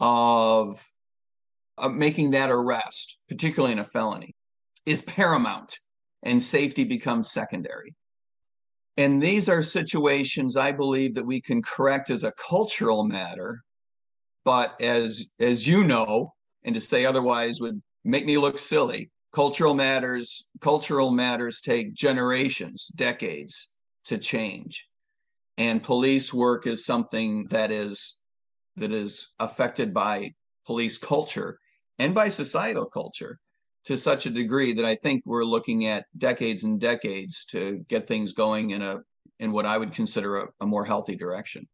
of, 0.00 0.82
of 1.76 1.94
making 1.94 2.30
that 2.30 2.50
arrest, 2.50 3.20
particularly 3.28 3.72
in 3.72 3.78
a 3.80 3.84
felony, 3.84 4.34
is 4.86 5.02
paramount 5.02 5.78
and 6.22 6.42
safety 6.42 6.84
becomes 6.84 7.30
secondary. 7.30 7.94
And 8.96 9.22
these 9.22 9.48
are 9.48 9.62
situations 9.62 10.56
I 10.56 10.72
believe 10.72 11.14
that 11.14 11.26
we 11.26 11.40
can 11.40 11.62
correct 11.62 12.10
as 12.10 12.24
a 12.24 12.32
cultural 12.32 13.04
matter. 13.04 13.63
But 14.44 14.80
as 14.80 15.32
as 15.40 15.66
you 15.66 15.84
know, 15.84 16.34
and 16.64 16.74
to 16.74 16.80
say 16.80 17.04
otherwise 17.04 17.60
would 17.60 17.82
make 18.04 18.26
me 18.26 18.38
look 18.38 18.58
silly, 18.58 19.10
cultural 19.32 19.74
matters, 19.74 20.48
cultural 20.60 21.10
matters 21.10 21.60
take 21.60 21.94
generations, 21.94 22.88
decades 22.88 23.74
to 24.04 24.18
change 24.18 24.88
and 25.56 25.82
police 25.82 26.34
work 26.34 26.66
is 26.66 26.84
something 26.84 27.46
that 27.46 27.70
is 27.70 28.16
that 28.76 28.92
is 28.92 29.32
affected 29.38 29.94
by 29.94 30.34
police 30.66 30.98
culture 30.98 31.58
and 31.98 32.14
by 32.14 32.28
societal 32.28 32.86
culture 32.86 33.38
to 33.84 33.96
such 33.96 34.26
a 34.26 34.30
degree 34.30 34.72
that 34.72 34.84
I 34.84 34.96
think 34.96 35.22
we're 35.24 35.44
looking 35.44 35.86
at 35.86 36.06
decades 36.18 36.64
and 36.64 36.80
decades 36.80 37.44
to 37.46 37.84
get 37.88 38.06
things 38.06 38.32
going 38.32 38.70
in 38.70 38.82
a 38.82 39.02
in 39.38 39.52
what 39.52 39.66
I 39.66 39.78
would 39.78 39.92
consider 39.92 40.38
a, 40.38 40.48
a 40.60 40.66
more 40.66 40.84
healthy 40.84 41.16
direction. 41.16 41.68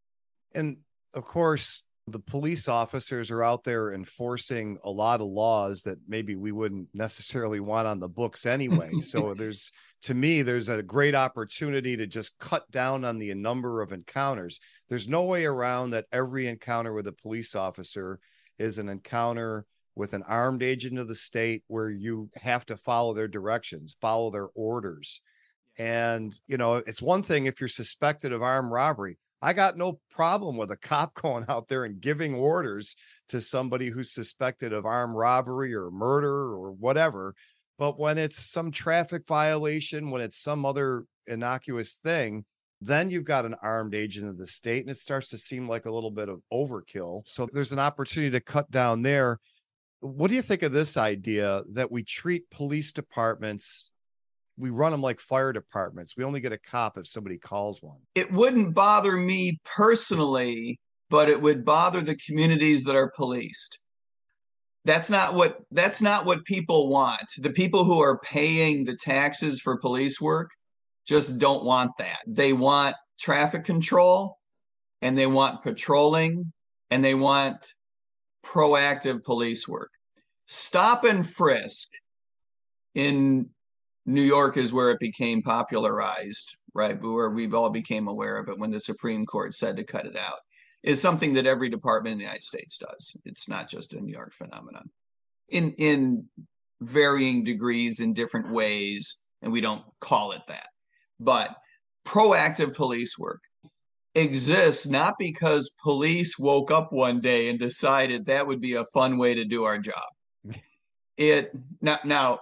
And 0.55 0.79
of 1.15 1.25
course, 1.25 1.83
the 2.11 2.19
police 2.19 2.69
officers 2.69 3.31
are 3.31 3.43
out 3.43 3.65
there 3.65 3.93
enforcing 3.93 4.79
a 4.85 4.91
lot 4.91 5.21
of 5.21 5.29
laws 5.29 5.83
that 5.83 5.99
maybe 6.07 6.37
we 6.37 6.53
wouldn't 6.53 6.89
necessarily 6.93 7.61
want 7.61 7.87
on 7.87 8.01
the 8.01 8.09
books 8.09 8.47
anyway. 8.47 8.91
so 9.01 9.35
there's 9.35 9.73
to 10.03 10.15
me 10.15 10.43
there's 10.43 10.69
a 10.69 10.83
great 10.83 11.15
opportunity 11.15 11.97
to 11.97 12.07
just 12.07 12.39
cut 12.39 12.71
down 12.71 13.05
on 13.05 13.19
the 13.19 13.33
number 13.35 13.83
of 13.83 13.93
encounters. 13.93 14.61
There's 14.89 15.09
no 15.09 15.25
way 15.25 15.45
around 15.45 15.91
that 15.91 16.07
every 16.13 16.47
encounter 16.47 16.93
with 16.93 17.07
a 17.07 17.13
police 17.13 17.55
officer 17.55 18.19
is 18.59 18.79
an 18.79 18.89
encounter 18.89 19.67
with 19.95 20.13
an 20.13 20.23
armed 20.25 20.63
agent 20.63 20.99
of 20.99 21.09
the 21.09 21.15
state 21.15 21.63
where 21.67 21.91
you 21.91 22.31
have 22.37 22.65
to 22.67 22.77
follow 22.77 23.15
their 23.15 23.29
directions, 23.29 23.97
follow 24.01 24.31
their 24.31 24.49
orders. 24.55 25.21
And, 25.79 26.39
you 26.47 26.57
know, 26.57 26.77
it's 26.77 27.03
one 27.03 27.23
thing 27.23 27.47
if 27.47 27.61
you're 27.61 27.69
suspected 27.69 28.33
of 28.33 28.43
armed 28.43 28.71
robbery. 28.71 29.19
I 29.43 29.53
got 29.53 29.77
no 29.77 30.01
problem 30.11 30.57
with 30.57 30.71
a 30.71 30.77
cop 30.77 31.15
going 31.23 31.45
out 31.49 31.69
there 31.69 31.85
and 31.85 32.01
giving 32.01 32.35
orders 32.35 32.95
to 33.29 33.41
somebody 33.41 33.89
who's 33.89 34.13
suspected 34.13 34.73
of 34.73 34.87
armed 34.87 35.17
robbery 35.17 35.75
or 35.75 35.91
murder 35.91 36.53
or 36.53 36.73
whatever. 36.73 37.35
But 37.79 37.99
when 37.99 38.19
it's 38.19 38.39
some 38.39 38.71
traffic 38.71 39.23
violation, 39.27 40.11
when 40.11 40.21
it's 40.21 40.41
some 40.43 40.67
other 40.67 41.05
innocuous 41.27 41.99
thing, 42.05 42.45
then 42.83 43.11
you've 43.11 43.25
got 43.25 43.45
an 43.45 43.55
armed 43.63 43.95
agent 43.95 44.29
of 44.29 44.39
the 44.39 44.47
state 44.47 44.83
and 44.83 44.91
it 44.91 44.99
starts 44.99 45.29
to 45.31 45.39
seem 45.39 45.69
like 45.69 45.87
a 45.87 45.91
little 45.91 46.11
bit 46.11 46.29
of 46.29 46.41
overkill. 46.53 47.23
So 47.27 47.49
there's 47.53 47.73
an 47.73 47.79
opportunity 47.79 48.31
to 48.33 48.41
cut 48.41 48.71
down 48.71 49.03
there. 49.03 49.39
What 50.01 50.29
do 50.29 50.35
you 50.35 50.43
think 50.43 50.63
of 50.63 50.73
this 50.73 50.97
idea 50.97 51.63
that 51.73 51.93
we 51.93 52.03
treat 52.03 52.51
police 52.51 52.93
departments 52.93 53.91
we 54.61 54.71
run 54.71 54.93
them 54.93 55.01
like 55.01 55.21
fire 55.21 55.53
departments. 55.53 56.17
We 56.17 56.25
only 56.25 56.41
get 56.41 56.53
a 56.53 56.59
cop 56.59 56.99
if 56.99 57.09
somebody 57.09 57.39
calls 57.39 57.83
one. 57.83 57.99
It 58.15 58.31
wouldn't 58.31 58.75
bother 58.75 59.17
me 59.17 59.59
personally, 59.65 60.79
but 61.09 61.29
it 61.29 61.41
would 61.41 61.65
bother 61.65 62.01
the 62.01 62.17
communities 62.17 62.85
that 62.85 62.95
are 62.95 63.11
policed. 63.17 63.81
That's 64.85 65.11
not 65.11 65.35
what 65.35 65.59
that's 65.71 66.01
not 66.01 66.27
what 66.27 66.45
people 66.45 66.89
want. 66.89 67.25
The 67.39 67.51
people 67.51 67.85
who 67.85 68.01
are 68.01 68.19
paying 68.19 68.85
the 68.85 68.97
taxes 68.97 69.61
for 69.61 69.79
police 69.79 70.21
work 70.21 70.51
just 71.07 71.39
don't 71.39 71.65
want 71.65 71.93
that. 71.99 72.21
They 72.27 72.53
want 72.53 72.97
traffic 73.19 73.65
control 73.65 74.39
and 75.03 75.17
they 75.17 75.27
want 75.27 75.63
patrolling 75.63 76.53
and 76.91 77.05
they 77.05 77.15
want 77.15 77.57
proactive 78.45 79.23
police 79.23 79.69
work. 79.69 79.91
Stop 80.47 81.05
and 81.05 81.27
frisk 81.27 81.89
in 82.95 83.51
New 84.07 84.23
York 84.23 84.57
is 84.57 84.73
where 84.73 84.91
it 84.91 85.01
became 85.01 85.43
popularized, 85.43 86.57
right? 86.75 87.01
Where 87.01 87.31
we've 87.31 87.55
all 87.55 87.71
became 87.71 88.09
aware 88.09 88.37
of 88.37 88.49
it 88.49 88.59
when 88.59 88.71
the 88.71 88.81
Supreme 88.81 89.27
Court 89.27 89.55
said 89.55 89.77
to 89.77 89.85
cut 89.85 90.07
it 90.07 90.17
out. 90.17 90.39
Is 90.83 91.01
something 91.01 91.35
that 91.35 91.47
every 91.47 91.69
department 91.69 92.15
in 92.15 92.19
the 92.19 92.25
United 92.25 92.43
States 92.43 92.79
does. 92.79 93.15
It's 93.27 93.49
not 93.49 93.69
just 93.69 93.93
a 93.93 94.01
New 94.01 94.13
York 94.13 94.33
phenomenon. 94.33 94.89
In 95.51 95.73
in 95.73 96.25
varying 96.81 97.45
degrees 97.45 98.01
in 98.01 98.15
different 98.15 98.51
ways, 98.51 99.25
and 99.43 99.53
we 99.53 99.61
don't 99.61 99.85
call 100.01 100.33
it 100.33 100.41
that. 100.49 100.69
But 101.19 101.55
proactive 102.07 102.75
police 102.75 103.19
work 103.19 103.43
exists 104.15 104.89
not 104.89 105.15
because 105.19 105.75
police 105.83 106.39
woke 106.39 106.71
up 106.71 106.93
one 106.93 107.21
day 107.21 107.49
and 107.49 107.59
decided 107.59 108.27
that 108.27 108.47
would 108.47 108.61
be 108.61 108.75
a 108.75 108.85
fun 108.87 109.19
way 109.19 109.35
to 109.35 109.45
do 109.45 109.65
our 109.65 109.79
job. 109.79 110.09
It 111.17 111.53
now, 111.83 111.99
now 112.03 112.39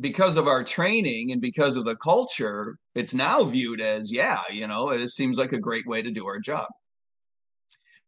because 0.00 0.36
of 0.36 0.48
our 0.48 0.64
training 0.64 1.32
and 1.32 1.40
because 1.40 1.76
of 1.76 1.84
the 1.84 1.96
culture, 1.96 2.76
it's 2.94 3.14
now 3.14 3.44
viewed 3.44 3.80
as, 3.80 4.12
yeah, 4.12 4.40
you 4.50 4.66
know, 4.66 4.90
it 4.90 5.10
seems 5.10 5.38
like 5.38 5.52
a 5.52 5.60
great 5.60 5.86
way 5.86 6.02
to 6.02 6.10
do 6.10 6.26
our 6.26 6.38
job. 6.38 6.68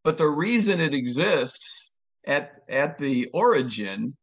But 0.03 0.19
the 0.19 0.29
reason 0.29 0.81
it 0.81 0.95
exists 0.95 1.93
at, 2.27 2.53
at 2.69 2.99
the 2.99 3.29
origin 3.33 4.17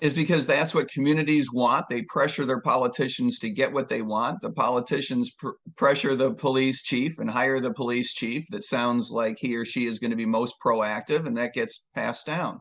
is 0.00 0.12
because 0.12 0.46
that's 0.46 0.74
what 0.74 0.90
communities 0.90 1.50
want. 1.52 1.86
They 1.88 2.02
pressure 2.02 2.44
their 2.44 2.60
politicians 2.60 3.38
to 3.38 3.50
get 3.50 3.72
what 3.72 3.88
they 3.88 4.02
want. 4.02 4.42
The 4.42 4.52
politicians 4.52 5.30
pr- 5.30 5.50
pressure 5.76 6.14
the 6.14 6.34
police 6.34 6.82
chief 6.82 7.18
and 7.18 7.30
hire 7.30 7.60
the 7.60 7.72
police 7.72 8.12
chief 8.12 8.44
that 8.50 8.64
sounds 8.64 9.10
like 9.10 9.38
he 9.38 9.56
or 9.56 9.64
she 9.64 9.86
is 9.86 9.98
going 9.98 10.10
to 10.10 10.16
be 10.16 10.26
most 10.26 10.56
proactive, 10.62 11.26
and 11.26 11.36
that 11.38 11.54
gets 11.54 11.86
passed 11.94 12.26
down. 12.26 12.60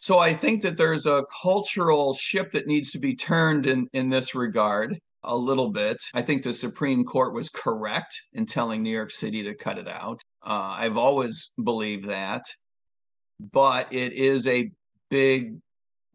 So 0.00 0.18
I 0.18 0.32
think 0.32 0.62
that 0.62 0.78
there's 0.78 1.06
a 1.06 1.24
cultural 1.42 2.14
ship 2.14 2.50
that 2.52 2.66
needs 2.66 2.90
to 2.92 2.98
be 2.98 3.14
turned 3.14 3.66
in, 3.66 3.86
in 3.92 4.08
this 4.08 4.34
regard 4.34 4.98
a 5.22 5.36
little 5.36 5.70
bit. 5.70 5.98
I 6.14 6.22
think 6.22 6.42
the 6.42 6.54
Supreme 6.54 7.04
Court 7.04 7.34
was 7.34 7.50
correct 7.50 8.18
in 8.32 8.46
telling 8.46 8.82
New 8.82 8.90
York 8.90 9.10
City 9.10 9.42
to 9.42 9.54
cut 9.54 9.76
it 9.76 9.88
out. 9.88 10.22
Uh, 10.42 10.74
I've 10.78 10.96
always 10.96 11.50
believed 11.62 12.06
that, 12.06 12.44
but 13.38 13.92
it 13.92 14.14
is 14.14 14.46
a 14.46 14.70
big 15.10 15.58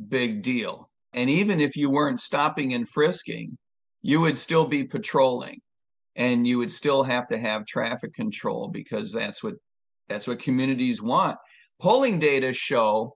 big 0.09 0.41
deal. 0.41 0.89
And 1.13 1.29
even 1.29 1.61
if 1.61 1.77
you 1.77 1.89
weren't 1.89 2.19
stopping 2.19 2.73
and 2.73 2.87
frisking, 2.87 3.57
you 4.01 4.19
would 4.21 4.37
still 4.37 4.65
be 4.65 4.83
patrolling 4.83 5.61
and 6.15 6.47
you 6.47 6.57
would 6.57 6.71
still 6.71 7.03
have 7.03 7.27
to 7.27 7.37
have 7.37 7.65
traffic 7.65 8.13
control 8.13 8.67
because 8.67 9.13
that's 9.13 9.43
what 9.43 9.53
that's 10.07 10.27
what 10.27 10.39
communities 10.39 11.01
want. 11.01 11.37
Polling 11.79 12.19
data 12.19 12.51
show 12.51 13.15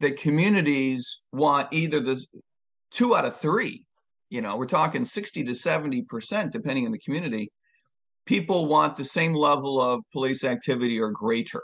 that 0.00 0.18
communities 0.18 1.22
want 1.32 1.72
either 1.72 2.00
the 2.00 2.22
two 2.90 3.16
out 3.16 3.24
of 3.24 3.36
three, 3.36 3.84
you 4.30 4.40
know, 4.40 4.56
we're 4.56 4.66
talking 4.66 5.04
60 5.04 5.44
to 5.44 5.52
70% 5.52 6.50
depending 6.50 6.86
on 6.86 6.92
the 6.92 6.98
community. 6.98 7.50
People 8.26 8.66
want 8.66 8.96
the 8.96 9.04
same 9.04 9.34
level 9.34 9.80
of 9.80 10.02
police 10.12 10.44
activity 10.44 11.00
or 11.00 11.10
greater 11.10 11.62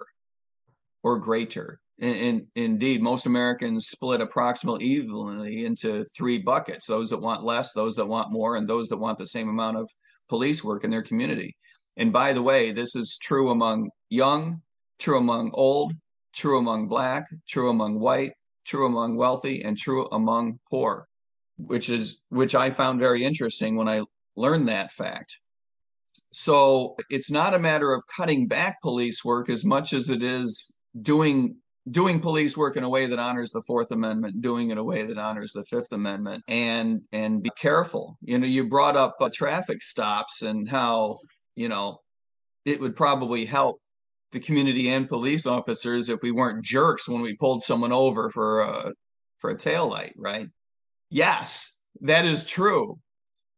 or 1.02 1.18
greater 1.18 1.80
and, 2.02 2.46
indeed, 2.56 3.00
most 3.00 3.26
Americans 3.26 3.86
split 3.86 4.20
approximately 4.20 4.84
evenly 4.84 5.64
into 5.64 6.04
three 6.16 6.38
buckets 6.38 6.86
those 6.86 7.10
that 7.10 7.20
want 7.20 7.44
less, 7.44 7.72
those 7.72 7.94
that 7.94 8.08
want 8.08 8.32
more, 8.32 8.56
and 8.56 8.68
those 8.68 8.88
that 8.88 8.96
want 8.96 9.18
the 9.18 9.26
same 9.26 9.48
amount 9.48 9.76
of 9.76 9.88
police 10.28 10.64
work 10.64 10.82
in 10.82 10.90
their 10.90 11.02
community. 11.02 11.54
And 11.96 12.12
by 12.12 12.32
the 12.32 12.42
way, 12.42 12.72
this 12.72 12.96
is 12.96 13.18
true 13.22 13.50
among 13.50 13.90
young, 14.10 14.62
true 14.98 15.18
among 15.18 15.52
old, 15.54 15.92
true 16.32 16.58
among 16.58 16.88
black, 16.88 17.26
true 17.48 17.70
among 17.70 17.98
white, 17.98 18.32
true 18.64 18.86
among 18.86 19.16
wealthy, 19.16 19.62
and 19.62 19.76
true 19.76 20.06
among 20.12 20.58
poor, 20.70 21.06
which 21.56 21.88
is 21.88 22.22
which 22.28 22.54
I 22.54 22.70
found 22.70 22.98
very 23.00 23.24
interesting 23.24 23.76
when 23.76 23.88
I 23.88 24.02
learned 24.36 24.68
that 24.68 24.92
fact. 24.92 25.38
So 26.30 26.96
it's 27.10 27.30
not 27.30 27.54
a 27.54 27.58
matter 27.58 27.92
of 27.92 28.04
cutting 28.06 28.48
back 28.48 28.80
police 28.80 29.24
work 29.24 29.50
as 29.50 29.64
much 29.64 29.92
as 29.92 30.08
it 30.08 30.22
is 30.22 30.74
doing 31.00 31.56
doing 31.90 32.20
police 32.20 32.56
work 32.56 32.76
in 32.76 32.84
a 32.84 32.88
way 32.88 33.06
that 33.06 33.18
honors 33.18 33.50
the 33.50 33.62
fourth 33.62 33.90
amendment 33.90 34.40
doing 34.40 34.68
it 34.68 34.72
in 34.72 34.78
a 34.78 34.84
way 34.84 35.02
that 35.02 35.18
honors 35.18 35.52
the 35.52 35.64
fifth 35.64 35.90
amendment 35.92 36.44
and 36.46 37.00
and 37.10 37.42
be 37.42 37.50
careful 37.58 38.16
you 38.22 38.38
know 38.38 38.46
you 38.46 38.68
brought 38.68 38.96
up 38.96 39.16
uh, 39.20 39.28
traffic 39.34 39.82
stops 39.82 40.42
and 40.42 40.68
how 40.68 41.18
you 41.56 41.68
know 41.68 41.98
it 42.64 42.80
would 42.80 42.94
probably 42.94 43.44
help 43.44 43.80
the 44.32 44.40
community 44.40 44.88
and 44.88 45.08
police 45.08 45.46
officers 45.46 46.08
if 46.08 46.20
we 46.22 46.32
weren't 46.32 46.64
jerks 46.64 47.08
when 47.08 47.22
we 47.22 47.36
pulled 47.36 47.62
someone 47.62 47.92
over 47.92 48.30
for 48.30 48.60
a 48.60 48.92
for 49.38 49.50
a 49.50 49.56
tail 49.56 49.88
light 49.88 50.14
right? 50.16 50.48
Yes 51.10 51.78
that 52.00 52.24
is 52.24 52.44
true. 52.44 52.98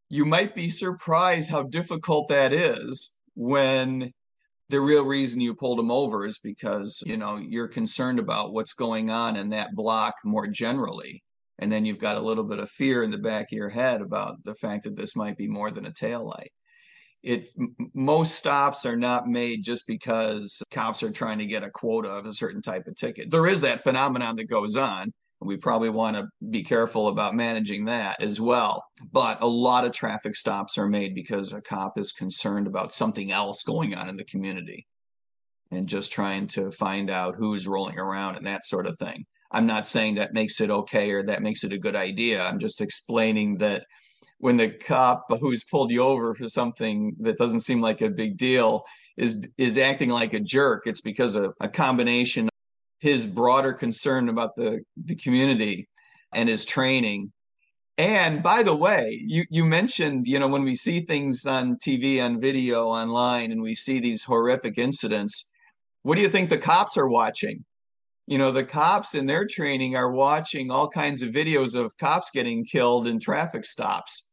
You 0.08 0.24
might 0.24 0.54
be 0.54 0.68
surprised 0.68 1.50
how 1.50 1.62
difficult 1.62 2.28
that 2.28 2.52
is 2.52 3.16
when 3.34 4.12
the 4.68 4.80
real 4.80 5.04
reason 5.04 5.40
you 5.40 5.54
pulled 5.54 5.78
them 5.78 5.90
over 5.90 6.24
is 6.24 6.38
because 6.38 7.02
you 7.06 7.16
know 7.16 7.36
you're 7.36 7.68
concerned 7.68 8.18
about 8.18 8.52
what's 8.52 8.74
going 8.74 9.10
on 9.10 9.36
in 9.36 9.48
that 9.50 9.74
block 9.74 10.14
more 10.24 10.46
generally. 10.46 11.22
And 11.60 11.70
then 11.70 11.84
you've 11.84 11.98
got 11.98 12.16
a 12.16 12.20
little 12.20 12.44
bit 12.44 12.58
of 12.58 12.68
fear 12.68 13.04
in 13.04 13.12
the 13.12 13.18
back 13.18 13.52
of 13.52 13.56
your 13.56 13.68
head 13.68 14.00
about 14.00 14.42
the 14.44 14.54
fact 14.54 14.84
that 14.84 14.96
this 14.96 15.14
might 15.14 15.36
be 15.36 15.46
more 15.46 15.70
than 15.70 15.86
a 15.86 15.92
tail 15.92 16.26
light 16.26 16.52
it's 17.24 17.56
most 17.94 18.34
stops 18.34 18.84
are 18.84 18.96
not 18.96 19.26
made 19.26 19.64
just 19.64 19.86
because 19.86 20.62
cops 20.70 21.02
are 21.02 21.10
trying 21.10 21.38
to 21.38 21.46
get 21.46 21.62
a 21.62 21.70
quota 21.70 22.08
of 22.10 22.26
a 22.26 22.32
certain 22.32 22.62
type 22.62 22.86
of 22.86 22.94
ticket 22.94 23.30
there 23.30 23.46
is 23.46 23.60
that 23.60 23.80
phenomenon 23.80 24.36
that 24.36 24.48
goes 24.48 24.76
on 24.76 25.10
we 25.44 25.56
probably 25.56 25.90
want 25.90 26.16
to 26.16 26.28
be 26.50 26.62
careful 26.62 27.08
about 27.08 27.34
managing 27.34 27.84
that 27.84 28.20
as 28.20 28.40
well. 28.40 28.84
But 29.12 29.42
a 29.42 29.46
lot 29.46 29.84
of 29.84 29.92
traffic 29.92 30.36
stops 30.36 30.78
are 30.78 30.88
made 30.88 31.14
because 31.14 31.52
a 31.52 31.60
cop 31.60 31.98
is 31.98 32.12
concerned 32.12 32.66
about 32.66 32.92
something 32.92 33.30
else 33.30 33.62
going 33.62 33.94
on 33.94 34.08
in 34.08 34.16
the 34.16 34.24
community 34.24 34.86
and 35.70 35.88
just 35.88 36.12
trying 36.12 36.46
to 36.48 36.70
find 36.70 37.10
out 37.10 37.36
who's 37.36 37.68
rolling 37.68 37.98
around 37.98 38.36
and 38.36 38.46
that 38.46 38.64
sort 38.64 38.86
of 38.86 38.96
thing. 38.98 39.24
I'm 39.50 39.66
not 39.66 39.86
saying 39.86 40.16
that 40.16 40.34
makes 40.34 40.60
it 40.60 40.70
okay 40.70 41.10
or 41.12 41.22
that 41.24 41.42
makes 41.42 41.62
it 41.62 41.72
a 41.72 41.78
good 41.78 41.96
idea. 41.96 42.42
I'm 42.42 42.58
just 42.58 42.80
explaining 42.80 43.58
that 43.58 43.84
when 44.38 44.56
the 44.56 44.68
cop 44.68 45.26
who's 45.40 45.64
pulled 45.64 45.90
you 45.90 46.02
over 46.02 46.34
for 46.34 46.48
something 46.48 47.16
that 47.20 47.38
doesn't 47.38 47.60
seem 47.60 47.80
like 47.80 48.00
a 48.00 48.10
big 48.10 48.36
deal 48.36 48.84
is 49.16 49.46
is 49.56 49.78
acting 49.78 50.10
like 50.10 50.32
a 50.32 50.40
jerk, 50.40 50.86
it's 50.86 51.00
because 51.00 51.34
of 51.34 51.54
a 51.60 51.68
combination 51.68 52.44
of 52.44 52.50
his 52.98 53.26
broader 53.26 53.72
concern 53.72 54.28
about 54.28 54.56
the, 54.56 54.80
the 55.04 55.14
community 55.14 55.88
and 56.32 56.48
his 56.48 56.64
training. 56.64 57.32
And 57.96 58.42
by 58.42 58.64
the 58.64 58.74
way, 58.74 59.22
you, 59.24 59.44
you 59.50 59.64
mentioned, 59.64 60.26
you 60.26 60.38
know, 60.38 60.48
when 60.48 60.64
we 60.64 60.74
see 60.74 61.00
things 61.00 61.46
on 61.46 61.76
TV, 61.76 62.24
on 62.24 62.40
video, 62.40 62.88
online, 62.88 63.52
and 63.52 63.62
we 63.62 63.74
see 63.74 64.00
these 64.00 64.24
horrific 64.24 64.78
incidents, 64.78 65.52
what 66.02 66.16
do 66.16 66.22
you 66.22 66.28
think 66.28 66.48
the 66.48 66.58
cops 66.58 66.96
are 66.96 67.08
watching? 67.08 67.64
You 68.26 68.38
know, 68.38 68.50
the 68.50 68.64
cops 68.64 69.14
in 69.14 69.26
their 69.26 69.46
training 69.46 69.96
are 69.96 70.10
watching 70.10 70.70
all 70.70 70.88
kinds 70.88 71.22
of 71.22 71.30
videos 71.30 71.78
of 71.78 71.96
cops 71.98 72.30
getting 72.30 72.64
killed 72.64 73.06
in 73.06 73.20
traffic 73.20 73.64
stops. 73.64 74.23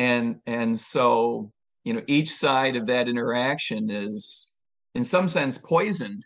And 0.00 0.36
and 0.46 0.80
so, 0.80 1.52
you 1.84 1.92
know, 1.92 2.02
each 2.06 2.30
side 2.30 2.74
of 2.74 2.86
that 2.86 3.06
interaction 3.06 3.90
is 3.90 4.54
in 4.94 5.04
some 5.04 5.28
sense 5.28 5.58
poisoned 5.58 6.24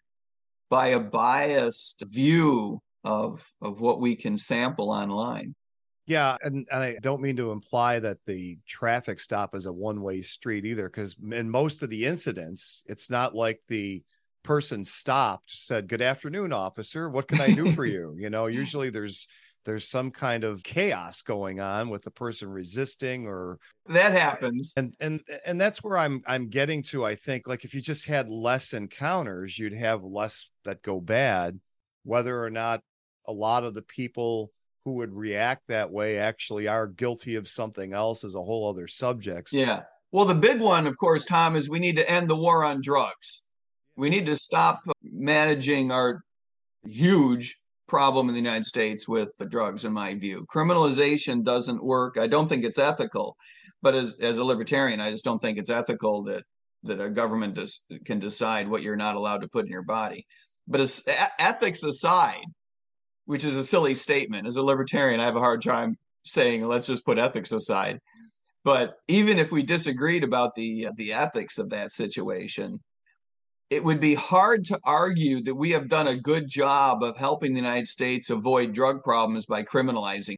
by 0.71 0.89
a 0.89 1.01
biased 1.01 2.01
view 2.07 2.81
of 3.03 3.45
of 3.61 3.81
what 3.81 4.01
we 4.01 4.15
can 4.15 4.39
sample 4.39 4.91
online. 4.91 5.57
Yeah, 6.07 6.37
and, 6.43 6.69
and 6.71 6.83
I 6.83 6.99
don't 7.03 7.21
mean 7.21 7.35
to 7.37 7.51
imply 7.51 7.99
that 7.99 8.19
the 8.27 8.59
traffic 8.69 9.19
stop 9.19 9.57
is 9.57 9.67
a 9.67 9.73
one-way 9.73 10.21
street 10.23 10.67
either, 10.67 10.89
because 10.89 11.17
in 11.33 11.51
most 11.51 11.83
of 11.83 11.91
the 11.91 12.05
incidents, 12.05 12.83
it's 12.87 13.11
not 13.11 13.35
like 13.35 13.61
the 13.69 14.05
person 14.45 14.85
stopped, 14.85 15.51
said, 15.51 15.89
Good 15.89 16.03
afternoon, 16.03 16.53
officer. 16.53 17.09
What 17.09 17.27
can 17.27 17.41
I 17.41 17.55
do 17.55 17.73
for 17.73 17.87
you? 17.97 18.15
You 18.19 18.31
know, 18.31 18.47
usually 18.47 18.91
there's 18.91 19.27
there's 19.65 19.89
some 19.89 20.11
kind 20.11 20.45
of 20.45 20.63
chaos 20.63 21.23
going 21.23 21.61
on 21.61 21.89
with 21.89 22.03
the 22.03 22.11
person 22.11 22.49
resisting 22.49 23.27
or 23.27 23.59
that 23.87 24.13
happens. 24.13 24.75
And 24.77 24.95
and 25.01 25.21
and 25.47 25.61
that's 25.61 25.83
where 25.83 25.99
i'm 25.99 26.23
i'm 26.27 26.49
getting 26.49 26.83
to 26.85 27.05
i 27.05 27.15
think 27.15 27.47
like 27.47 27.65
if 27.65 27.75
you 27.75 27.81
just 27.81 28.07
had 28.07 28.29
less 28.29 28.73
encounters 28.73 29.59
you'd 29.59 29.75
have 29.75 30.03
less 30.03 30.49
that 30.65 30.83
go 30.83 31.01
bad. 31.01 31.61
Whether 32.05 32.43
or 32.43 32.51
not 32.51 32.83
a 33.27 33.33
lot 33.33 33.65
of 33.65 33.73
the 33.73 33.83
people 33.83 34.51
who 34.85 34.93
would 34.95 35.15
react 35.15 35.63
that 35.69 35.91
way 35.91 36.19
actually 36.19 36.69
are 36.69 36.87
guilty 36.87 37.37
of 37.37 37.49
something 37.49 37.95
else 37.95 38.25
is 38.25 38.35
a 38.35 38.43
whole 38.43 38.69
other 38.69 38.87
subject. 38.87 39.53
Yeah. 39.53 39.83
Well 40.13 40.27
the 40.27 40.35
big 40.35 40.61
one 40.61 40.87
of 40.87 40.99
course 40.99 41.25
tom 41.25 41.57
is 41.57 41.71
we 41.71 41.79
need 41.79 41.97
to 41.97 42.11
end 42.11 42.29
the 42.29 42.37
war 42.37 42.65
on 42.65 42.81
drugs. 42.83 43.45
We 43.97 44.11
need 44.11 44.27
to 44.27 44.37
stop 44.37 44.81
managing 45.03 45.91
our 45.91 46.23
huge 46.85 47.59
problem 47.87 48.29
in 48.29 48.35
the 48.35 48.41
United 48.41 48.65
States 48.65 49.09
with 49.09 49.37
the 49.39 49.47
drugs, 49.47 49.85
in 49.85 49.93
my 49.93 50.15
view. 50.15 50.47
Criminalization 50.55 51.45
doesn't 51.45 51.83
work. 51.83 52.19
I 52.19 52.27
don't 52.27 52.49
think 52.49 52.65
it's 52.65 52.79
ethical, 52.79 53.37
but 53.83 53.95
as 53.95 54.17
as 54.21 54.39
a 54.39 54.45
libertarian, 54.45 55.01
I 55.01 55.11
just 55.11 55.25
don't 55.25 55.41
think 55.41 55.59
it's 55.59 55.71
ethical 55.71 56.23
that 56.25 56.45
that 56.85 57.01
a 57.01 57.09
government 57.09 57.55
does, 57.55 57.81
can 58.05 58.19
decide 58.19 58.69
what 58.69 58.83
you're 58.83 58.97
not 58.97 59.17
allowed 59.17 59.41
to 59.41 59.49
put 59.49 59.65
in 59.65 59.71
your 59.71 59.83
body. 59.83 60.27
But 60.69 60.81
as 60.81 61.03
ethics 61.39 61.83
aside, 61.83 62.45
which 63.27 63.45
is 63.45 63.57
a 63.57 63.65
silly 63.65 63.95
statement, 63.95 64.47
as 64.47 64.57
a 64.57 64.63
libertarian, 64.63 65.21
I 65.21 65.25
have 65.25 65.37
a 65.37 65.41
hard 65.41 65.63
time 65.63 65.97
saying 66.25 66.65
let's 66.65 66.87
just 66.87 67.05
put 67.05 67.19
ethics 67.19 67.53
aside. 67.53 68.01
But 68.65 68.97
even 69.09 69.39
if 69.39 69.53
we 69.53 69.63
disagreed 69.63 70.25
about 70.25 70.55
the 70.55 70.89
the 70.97 71.13
ethics 71.13 71.59
of 71.59 71.71
that 71.71 71.91
situation, 71.91 72.81
it 73.71 73.83
would 73.83 74.01
be 74.01 74.15
hard 74.15 74.65
to 74.67 74.79
argue 74.85 75.43
that 75.43 75.55
we 75.55 75.71
have 75.71 75.89
done 75.89 76.09
a 76.09 76.17
good 76.17 76.47
job 76.47 77.03
of 77.03 77.17
helping 77.17 77.53
the 77.53 77.61
United 77.61 77.89
States 77.89 78.31
avoid 78.31 78.73
drug 78.73 79.03
problems 79.03 79.47
by 79.47 79.63
criminalizing. 79.63 80.37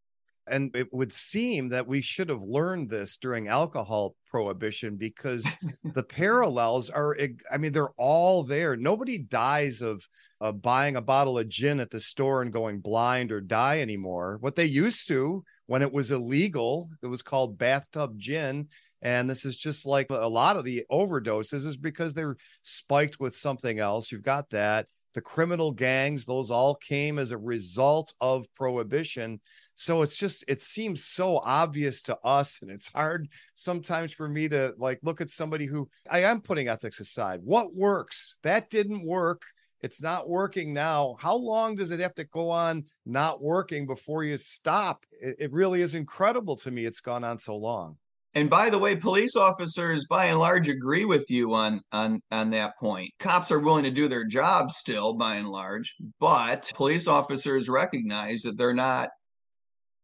And 0.49 0.75
it 0.77 0.93
would 0.93 1.13
seem 1.13 1.71
that 1.71 1.89
we 1.89 2.03
should 2.03 2.29
have 2.29 2.43
learned 2.43 2.89
this 2.89 3.17
during 3.17 3.49
alcohol 3.49 4.15
prohibition 4.31 4.97
because 4.97 5.45
the 5.85 6.05
parallels 6.05 6.89
are, 6.89 7.17
I 7.51 7.59
mean, 7.59 7.73
they're 7.73 7.91
all 7.99 8.45
there. 8.45 8.77
Nobody 8.77 9.19
dies 9.19 9.83
of 9.83 10.07
uh, 10.41 10.53
buying 10.53 10.95
a 10.95 11.03
bottle 11.03 11.39
of 11.39 11.49
gin 11.49 11.81
at 11.81 11.91
the 11.91 12.01
store 12.01 12.43
and 12.43 12.53
going 12.53 12.79
blind 12.79 13.33
or 13.33 13.41
die 13.41 13.81
anymore. 13.81 14.39
What 14.41 14.55
they 14.55 14.67
used 14.67 15.09
to 15.09 15.43
when 15.67 15.83
it 15.83 15.93
was 15.93 16.13
illegal, 16.13 16.91
it 17.03 17.09
was 17.09 17.23
called 17.23 17.59
bathtub 17.59 18.19
gin 18.19 18.69
and 19.07 19.31
this 19.31 19.45
is 19.45 19.57
just 19.57 19.87
like 19.87 20.09
a 20.11 20.27
lot 20.27 20.57
of 20.57 20.65
the 20.65 20.85
overdoses 20.91 21.65
is 21.65 21.77
because 21.77 22.13
they're 22.13 22.37
spiked 22.65 23.21
with 23.21 23.37
something 23.37 23.79
else. 23.79 24.11
You've 24.11 24.25
got 24.25 24.51
that. 24.51 24.89
The 25.15 25.21
criminal 25.21 25.71
gangs, 25.71 26.25
those 26.25 26.51
all 26.51 26.75
came 26.75 27.21
as 27.21 27.31
a 27.31 27.39
result 27.39 28.13
of 28.21 28.53
prohibition. 28.57 29.41
So 29.77 30.03
it's 30.03 30.17
just 30.17 30.45
it 30.49 30.61
seems 30.61 31.05
so 31.05 31.39
obvious 31.39 32.03
to 32.03 32.19
us 32.25 32.59
and 32.63 32.69
it's 32.69 32.91
hard 32.91 33.29
sometimes 33.55 34.13
for 34.13 34.29
me 34.29 34.49
to 34.49 34.75
like 34.77 34.99
look 35.05 35.21
at 35.21 35.31
somebody 35.31 35.67
who 35.67 35.89
I 36.11 36.25
am 36.25 36.41
putting 36.41 36.67
ethics 36.67 36.99
aside. 36.99 37.43
What 37.45 37.77
works? 37.77 38.35
That 38.43 38.71
didn't 38.71 39.07
work. 39.07 39.43
It's 39.83 40.03
not 40.03 40.29
working 40.29 40.75
now. 40.75 41.15
How 41.21 41.37
long 41.37 41.77
does 41.77 41.93
it 41.93 42.01
have 42.01 42.15
to 42.17 42.25
go 42.25 42.51
on 42.51 42.87
not 43.05 43.41
working 43.41 43.87
before 43.87 44.25
you 44.25 44.37
stop? 44.37 45.07
It, 45.13 45.37
it 45.39 45.53
really 45.53 45.81
is 45.81 45.95
incredible 45.95 46.57
to 46.57 46.73
me 46.73 46.87
it's 46.87 47.01
gone 47.01 47.23
on 47.23 47.39
so 47.39 47.55
long. 47.57 47.99
And 48.37 48.51
by 48.51 48.69
the 48.69 48.79
way, 48.79 48.95
police 48.95 49.35
officers 49.35 50.05
by 50.05 50.27
and 50.27 50.39
large 50.39 50.69
agree 50.69 51.07
with 51.07 51.25
you 51.31 51.55
on 51.55 51.81
on 51.91 52.21
on 52.31 52.51
that 52.51 52.79
point. 52.79 53.11
Cops 53.19 53.51
are 53.51 53.61
willing 53.61 53.85
to 53.85 53.91
do 53.91 54.09
their 54.09 54.27
job 54.27 54.71
still 54.71 55.15
by 55.15 55.37
and 55.37 55.49
large, 55.49 55.95
but 56.21 56.71
police 56.75 57.09
officers 57.09 57.71
recognize 57.71 58.43
that 58.43 58.59
they're 58.59 58.75
not 58.75 59.09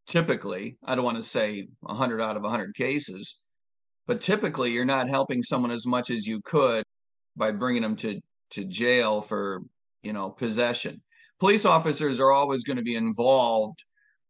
typically, 0.07 0.79
I 0.83 0.95
don't 0.95 1.05
want 1.05 1.19
to 1.19 1.23
say 1.23 1.69
100 1.81 2.23
out 2.23 2.39
of 2.39 2.43
100 2.43 2.75
cases, 2.75 3.39
but 4.07 4.23
typically 4.23 4.73
you're 4.73 4.87
not 4.87 5.11
helping 5.11 5.43
someone 5.43 5.71
as 5.71 5.87
much 5.87 6.09
as 6.09 6.27
you 6.27 6.41
could 6.41 6.85
by 7.37 7.51
bringing 7.51 7.83
them 7.83 7.97
to 7.97 8.19
to 8.53 8.65
jail 8.65 9.21
for, 9.21 9.61
you 10.03 10.15
know, 10.15 10.31
possession. 10.31 11.03
Police 11.39 11.67
officers 11.67 12.19
are 12.19 12.33
always 12.33 12.65
going 12.65 12.79
to 12.79 12.83
be 12.83 12.97
involved 12.97 13.85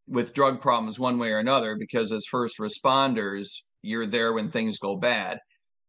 with 0.09 0.35
drug 0.35 0.61
problems 0.61 0.99
one 0.99 1.21
way 1.21 1.31
or 1.31 1.39
another 1.39 1.77
because 1.77 2.11
as 2.11 2.27
first 2.27 2.59
responders 2.59 3.61
you're 3.83 4.07
there 4.07 4.33
when 4.33 4.49
things 4.49 4.79
go 4.79 4.97
bad. 4.97 5.39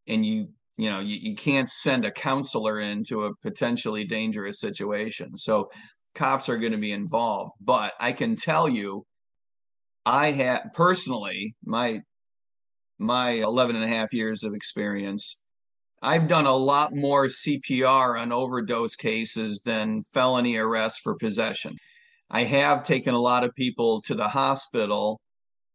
And 0.08 0.26
you 0.26 0.50
you 0.78 0.90
know 0.90 1.00
you, 1.00 1.18
you 1.18 1.36
can't 1.36 1.70
send 1.70 2.06
a 2.06 2.12
counselor 2.12 2.80
into 2.80 3.26
a 3.26 3.36
potentially 3.38 4.04
dangerous 4.04 4.60
situation. 4.60 5.38
So 5.38 5.70
cops 6.16 6.50
are 6.50 6.58
going 6.58 6.72
to 6.72 6.78
be 6.78 6.92
involved. 6.92 7.54
But 7.62 7.94
i 8.00 8.12
can 8.12 8.36
tell 8.36 8.68
you 8.68 9.06
i 10.06 10.32
had 10.32 10.74
personally 10.74 11.56
my 11.64 12.02
my 13.00 13.32
11 13.32 13.76
and 13.76 13.86
a 13.86 13.88
half 13.88 14.14
years 14.14 14.44
of 14.44 14.54
experience 14.54 15.42
i've 16.02 16.28
done 16.28 16.46
a 16.46 16.56
lot 16.56 16.94
more 16.94 17.26
cpr 17.26 18.20
on 18.20 18.32
overdose 18.32 18.96
cases 18.96 19.62
than 19.66 20.02
felony 20.14 20.58
arrests 20.58 21.00
for 21.04 21.16
possession. 21.16 21.76
I 22.30 22.44
have 22.44 22.84
taken 22.84 23.14
a 23.14 23.20
lot 23.20 23.44
of 23.44 23.54
people 23.56 24.02
to 24.04 24.16
the 24.16 24.28
hospital 24.28 25.22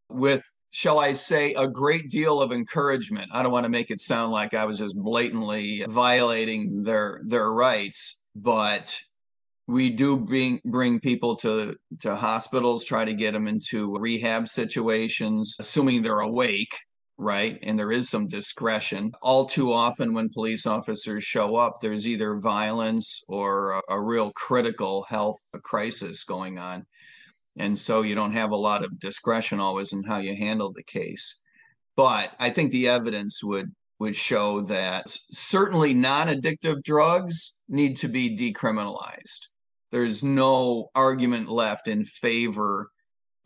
with 0.09 0.43
shall 0.71 0.99
I 0.99 1.15
say, 1.15 1.55
a 1.55 1.67
great 1.67 2.11
deal 2.11 2.41
of 2.41 2.53
encouragement. 2.53 3.31
I 3.33 3.43
don't 3.43 3.53
want 3.53 3.65
to 3.65 3.71
make 3.71 3.91
it 3.91 4.01
sound 4.01 4.33
like 4.33 4.55
I 4.55 4.65
was 4.65 4.79
just 4.79 4.97
blatantly 4.97 5.85
violating 5.89 6.83
their 6.83 7.21
their 7.25 7.51
rights, 7.53 8.25
but 8.35 8.99
we 9.67 9.91
do 9.91 10.17
bring 10.17 10.61
bring 10.65 11.01
people 11.01 11.37
to 11.37 11.77
to 12.01 12.15
hospitals, 12.15 12.85
try 12.85 13.05
to 13.05 13.15
get 13.15 13.33
them 13.33 13.49
into 13.49 13.97
rehab 13.99 14.49
situations, 14.49 15.57
assuming 15.59 16.03
they're 16.03 16.21
awake, 16.21 16.75
right? 17.17 17.59
And 17.63 17.79
there 17.79 17.93
is 17.93 18.09
some 18.09 18.29
discretion. 18.29 19.13
All 19.23 19.47
too 19.47 19.73
often, 19.73 20.13
when 20.13 20.29
police 20.29 20.67
officers 20.67 21.25
show 21.25 21.57
up, 21.57 21.75
there's 21.81 22.07
either 22.07 22.39
violence 22.39 23.23
or 23.29 23.73
a, 23.73 23.83
a 23.91 24.01
real 24.01 24.33
critical 24.33 25.05
health 25.09 25.39
crisis 25.63 26.25
going 26.25 26.59
on 26.59 26.87
and 27.59 27.79
so 27.79 28.03
you 28.03 28.15
don't 28.15 28.33
have 28.33 28.51
a 28.51 28.57
lot 28.57 28.85
of 28.85 28.99
discretion 29.01 29.61
always 29.61 29.93
in 29.93 30.03
how 30.05 30.19
you 30.19 30.35
handle 30.37 30.73
the 30.73 30.83
case. 30.83 31.43
But 31.97 32.33
i 32.39 32.51
think 32.51 32.71
the 32.71 32.89
evidence 32.89 33.43
would 33.43 33.71
would 33.99 34.15
show 34.15 34.61
that 34.63 35.05
certainly 35.09 35.93
non-addictive 35.93 36.83
drugs 36.85 37.63
need 37.69 37.97
to 37.97 38.09
be 38.09 38.37
decriminalized. 38.37 39.49
There's 39.91 40.23
no 40.23 40.91
argument 40.95 41.49
left 41.49 41.89
in 41.89 42.05
favor 42.05 42.91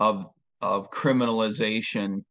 of 0.00 0.28
of 0.60 0.90
criminalization 0.90 2.24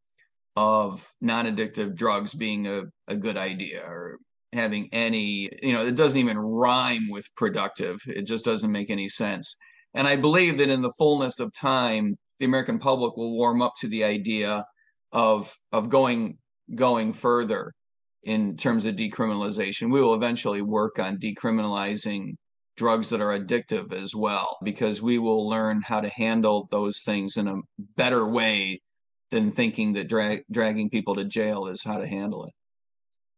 of 0.56 1.06
non-addictive 1.22 1.96
drugs 1.96 2.34
being 2.34 2.68
a, 2.68 2.84
a 3.08 3.16
good 3.16 3.38
idea 3.38 3.84
or 3.86 4.20
having 4.54 4.90
any 4.92 5.50
you 5.64 5.74
know 5.74 5.84
it 5.86 5.96
doesn't 5.96 6.20
even 6.20 6.38
rhyme 6.38 7.10
with 7.10 7.34
productive. 7.36 8.00
It 8.08 8.24
just 8.24 8.46
doesn't 8.46 8.72
make 8.72 8.90
any 8.90 9.10
sense 9.10 9.58
and 9.94 10.08
I 10.08 10.16
believe 10.16 10.58
that 10.58 10.70
in 10.70 10.82
the 10.82 10.94
fullness 10.98 11.40
of 11.40 11.54
time, 11.54 12.16
the 12.40 12.46
American 12.46 12.80
public 12.80 13.16
will 13.18 13.36
warm 13.36 13.62
up 13.62 13.74
to 13.82 13.88
the 13.88 14.04
idea 14.04 14.66
of 15.12 15.54
of 15.72 15.90
going 15.90 16.38
going 16.76 17.14
further 17.14 17.74
in 18.24 18.56
terms 18.56 18.86
of 18.86 18.96
decriminalization. 18.96 19.92
We 19.92 20.02
will 20.02 20.14
eventually 20.14 20.62
work 20.62 21.00
on 21.00 21.18
decriminalizing 21.18 22.36
drugs 22.78 23.10
that 23.10 23.22
are 23.22 23.38
addictive 23.38 23.94
as 23.94 24.16
well, 24.16 24.58
because 24.64 25.02
we 25.02 25.20
will 25.20 25.48
learn 25.48 25.82
how 25.82 26.02
to 26.02 26.10
handle 26.10 26.68
those 26.72 27.02
things 27.02 27.38
in 27.38 27.48
a 27.48 27.58
better 27.96 28.26
way 28.26 28.80
than 29.30 29.52
thinking 29.52 29.94
that 29.94 30.08
drag, 30.10 30.44
dragging 30.52 30.90
people 30.90 31.16
to 31.16 31.26
jail 31.26 31.68
is 31.68 31.84
how 31.84 31.98
to 31.98 32.08
handle 32.08 32.46
it. 32.46 32.54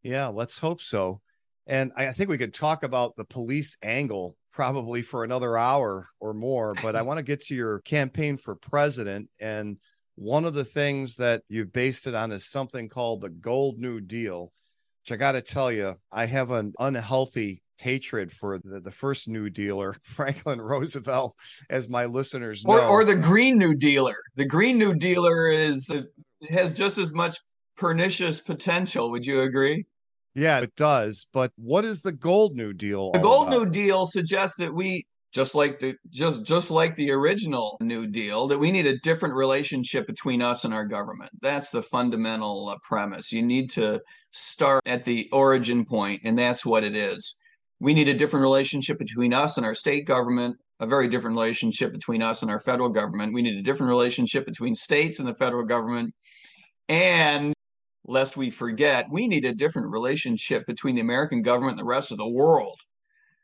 Yeah, 0.01 0.27
let's 0.27 0.57
hope 0.57 0.81
so. 0.81 1.21
And 1.65 1.91
I 1.95 2.11
think 2.11 2.29
we 2.29 2.37
could 2.37 2.53
talk 2.53 2.83
about 2.83 3.15
the 3.15 3.25
police 3.25 3.77
angle 3.81 4.35
probably 4.53 5.01
for 5.01 5.23
another 5.23 5.57
hour 5.57 6.07
or 6.19 6.33
more, 6.33 6.75
but 6.81 6.95
I 6.95 7.01
want 7.03 7.17
to 7.17 7.23
get 7.23 7.41
to 7.45 7.55
your 7.55 7.79
campaign 7.79 8.37
for 8.37 8.55
president. 8.55 9.29
And 9.41 9.77
one 10.15 10.45
of 10.45 10.53
the 10.53 10.63
things 10.65 11.15
that 11.15 11.41
you 11.49 11.65
based 11.65 12.07
it 12.07 12.15
on 12.15 12.31
is 12.31 12.49
something 12.49 12.87
called 12.87 13.21
the 13.21 13.29
Gold 13.29 13.79
New 13.79 13.99
Deal, 13.99 14.51
which 15.03 15.11
I 15.11 15.15
got 15.17 15.33
to 15.33 15.41
tell 15.41 15.71
you, 15.71 15.95
I 16.11 16.25
have 16.25 16.51
an 16.51 16.73
unhealthy 16.79 17.63
hatred 17.77 18.31
for 18.31 18.59
the, 18.59 18.79
the 18.79 18.91
first 18.91 19.27
New 19.27 19.49
Dealer, 19.49 19.95
Franklin 20.03 20.61
Roosevelt, 20.61 21.35
as 21.69 21.89
my 21.89 22.05
listeners 22.05 22.63
know. 22.63 22.75
Or, 22.75 22.85
or 22.85 23.05
the 23.05 23.15
Green 23.15 23.57
New 23.57 23.73
Dealer. 23.73 24.15
The 24.35 24.45
Green 24.45 24.77
New 24.77 24.93
Dealer 24.93 25.49
is 25.49 25.89
uh, 25.89 26.03
has 26.49 26.73
just 26.73 26.97
as 26.97 27.13
much 27.13 27.37
pernicious 27.75 28.39
potential. 28.39 29.11
Would 29.11 29.25
you 29.25 29.41
agree? 29.41 29.85
Yeah, 30.35 30.59
it 30.59 30.75
does. 30.75 31.27
But 31.31 31.51
what 31.55 31.85
is 31.85 32.01
the 32.01 32.11
Gold 32.11 32.55
New 32.55 32.73
Deal? 32.73 33.11
The 33.11 33.19
Gold 33.19 33.49
about? 33.49 33.57
New 33.57 33.69
Deal 33.69 34.05
suggests 34.05 34.57
that 34.57 34.73
we 34.73 35.05
just 35.31 35.55
like 35.55 35.79
the 35.79 35.95
just 36.09 36.45
just 36.45 36.69
like 36.69 36.95
the 36.95 37.11
original 37.11 37.77
New 37.81 38.07
Deal 38.07 38.47
that 38.47 38.59
we 38.59 38.71
need 38.71 38.85
a 38.85 38.99
different 38.99 39.35
relationship 39.35 40.07
between 40.07 40.41
us 40.41 40.63
and 40.63 40.73
our 40.73 40.85
government. 40.85 41.31
That's 41.41 41.69
the 41.69 41.81
fundamental 41.81 42.69
uh, 42.69 42.77
premise. 42.83 43.31
You 43.31 43.41
need 43.41 43.69
to 43.71 44.01
start 44.31 44.81
at 44.85 45.03
the 45.03 45.29
origin 45.31 45.85
point 45.85 46.21
and 46.23 46.37
that's 46.37 46.65
what 46.65 46.83
it 46.83 46.95
is. 46.95 47.39
We 47.79 47.93
need 47.93 48.07
a 48.07 48.13
different 48.13 48.43
relationship 48.43 48.97
between 48.97 49.33
us 49.33 49.57
and 49.57 49.65
our 49.65 49.75
state 49.75 50.05
government, 50.05 50.55
a 50.79 50.87
very 50.87 51.07
different 51.07 51.35
relationship 51.35 51.91
between 51.91 52.21
us 52.21 52.41
and 52.41 52.49
our 52.49 52.59
federal 52.59 52.89
government. 52.89 53.33
We 53.33 53.41
need 53.41 53.57
a 53.57 53.63
different 53.63 53.89
relationship 53.89 54.45
between 54.45 54.75
states 54.75 55.19
and 55.19 55.27
the 55.27 55.35
federal 55.35 55.65
government. 55.65 56.13
And 56.87 57.53
lest 58.05 58.37
we 58.37 58.49
forget, 58.49 59.09
we 59.09 59.27
need 59.27 59.45
a 59.45 59.53
different 59.53 59.91
relationship 59.91 60.65
between 60.65 60.95
the 60.95 61.01
American 61.01 61.41
government 61.41 61.73
and 61.73 61.79
the 61.79 61.85
rest 61.85 62.11
of 62.11 62.17
the 62.17 62.27
world. 62.27 62.79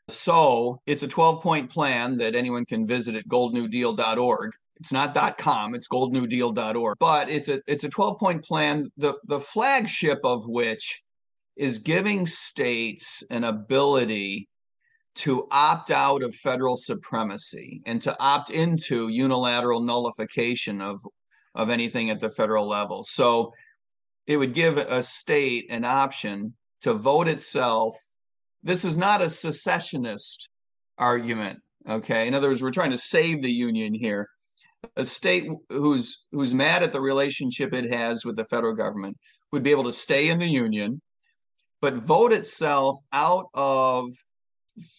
So 0.09 0.81
it's 0.85 1.03
a 1.03 1.07
12 1.07 1.41
point 1.41 1.69
plan 1.69 2.17
that 2.17 2.35
anyone 2.35 2.65
can 2.65 2.85
visit 2.85 3.15
at 3.15 3.27
goldnewdeal.org. 3.27 4.51
It's 4.79 4.91
not 4.91 5.37
.com, 5.37 5.75
it's 5.75 5.87
goldnewdeal.org. 5.87 6.97
But 6.99 7.29
it's 7.29 7.47
a 7.47 7.61
it's 7.67 7.83
a 7.83 7.89
12 7.89 8.17
point 8.17 8.43
plan, 8.43 8.91
the, 8.97 9.15
the 9.25 9.39
flagship 9.39 10.19
of 10.23 10.47
which 10.47 11.03
is 11.55 11.79
giving 11.79 12.25
states 12.25 13.23
an 13.29 13.43
ability 13.43 14.47
to 15.15 15.47
opt 15.51 15.91
out 15.91 16.23
of 16.23 16.33
federal 16.33 16.77
supremacy 16.77 17.81
and 17.85 18.01
to 18.01 18.15
opt 18.21 18.49
into 18.49 19.09
unilateral 19.09 19.81
nullification 19.81 20.81
of 20.81 21.01
of 21.55 21.69
anything 21.69 22.09
at 22.09 22.19
the 22.19 22.29
federal 22.29 22.67
level. 22.67 23.03
So 23.03 23.51
it 24.27 24.37
would 24.37 24.53
give 24.53 24.77
a 24.77 25.01
state 25.01 25.67
an 25.69 25.85
option 25.85 26.53
to 26.81 26.93
vote 26.93 27.27
itself. 27.27 27.95
This 28.63 28.85
is 28.85 28.97
not 28.97 29.21
a 29.21 29.29
secessionist 29.29 30.49
argument. 30.97 31.59
Okay. 31.87 32.27
In 32.27 32.33
other 32.33 32.49
words, 32.49 32.61
we're 32.61 32.71
trying 32.71 32.91
to 32.91 32.97
save 32.97 33.41
the 33.41 33.51
union 33.51 33.93
here. 33.93 34.29
A 34.95 35.05
state 35.05 35.49
who's 35.69 36.25
who's 36.31 36.53
mad 36.53 36.83
at 36.83 36.93
the 36.93 37.01
relationship 37.01 37.73
it 37.73 37.91
has 37.91 38.23
with 38.23 38.35
the 38.35 38.45
federal 38.45 38.73
government 38.73 39.17
would 39.51 39.63
be 39.63 39.71
able 39.71 39.83
to 39.85 39.93
stay 39.93 40.29
in 40.29 40.39
the 40.39 40.47
union, 40.47 41.01
but 41.81 41.95
vote 41.95 42.31
itself 42.31 42.99
out 43.11 43.47
of 43.53 44.09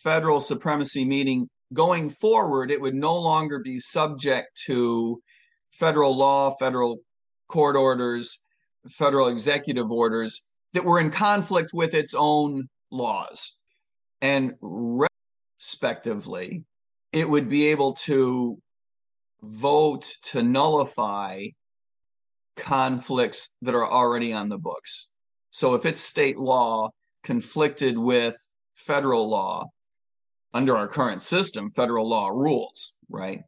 federal 0.03 0.41
supremacy, 0.41 1.05
meaning 1.05 1.49
going 1.73 2.09
forward, 2.11 2.71
it 2.71 2.81
would 2.81 2.95
no 2.95 3.17
longer 3.17 3.61
be 3.61 3.79
subject 3.79 4.49
to 4.67 5.23
federal 5.73 6.17
law, 6.17 6.55
federal 6.59 6.99
court 7.49 7.77
orders, 7.77 8.39
federal 8.89 9.29
executive 9.29 9.91
orders 9.91 10.49
that 10.73 10.85
were 10.85 11.01
in 11.01 11.11
conflict 11.11 11.71
with 11.73 11.95
its 11.95 12.15
own 12.17 12.69
laws. 12.91 13.61
And 14.21 14.55
respectively, 14.61 16.65
it 17.13 17.29
would 17.29 17.49
be 17.49 17.69
able 17.69 17.95
to 17.95 18.59
vote 19.43 20.13
to 20.23 20.43
nullify 20.43 21.47
conflicts 22.57 23.51
that 23.63 23.75
are 23.75 23.87
already 23.87 24.33
on 24.33 24.49
the 24.49 24.59
books. 24.59 25.09
So 25.51 25.75
if 25.75 25.87
it's 25.87 26.01
state 26.01 26.39
law 26.39 26.91
conflicted 27.25 27.99
with 27.99 28.37
federal 28.75 29.29
law, 29.29 29.67
under 30.53 30.77
our 30.77 30.89
current 30.89 31.23
system, 31.23 31.71
federal 31.71 32.09
law 32.09 32.29
rules, 32.29 32.97
right? 33.09 33.43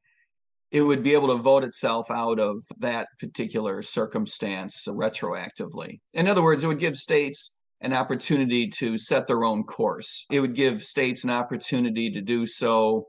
It 0.72 0.80
would 0.80 1.02
be 1.02 1.12
able 1.12 1.28
to 1.28 1.34
vote 1.34 1.64
itself 1.64 2.10
out 2.10 2.40
of 2.40 2.62
that 2.78 3.06
particular 3.20 3.82
circumstance 3.82 4.88
retroactively. 4.88 6.00
In 6.14 6.26
other 6.26 6.42
words, 6.42 6.64
it 6.64 6.66
would 6.66 6.78
give 6.78 6.96
states 6.96 7.56
an 7.82 7.92
opportunity 7.92 8.68
to 8.68 8.96
set 8.96 9.26
their 9.26 9.44
own 9.44 9.64
course. 9.64 10.24
It 10.30 10.40
would 10.40 10.54
give 10.54 10.82
states 10.82 11.24
an 11.24 11.30
opportunity 11.30 12.10
to 12.10 12.22
do 12.22 12.46
so 12.46 13.08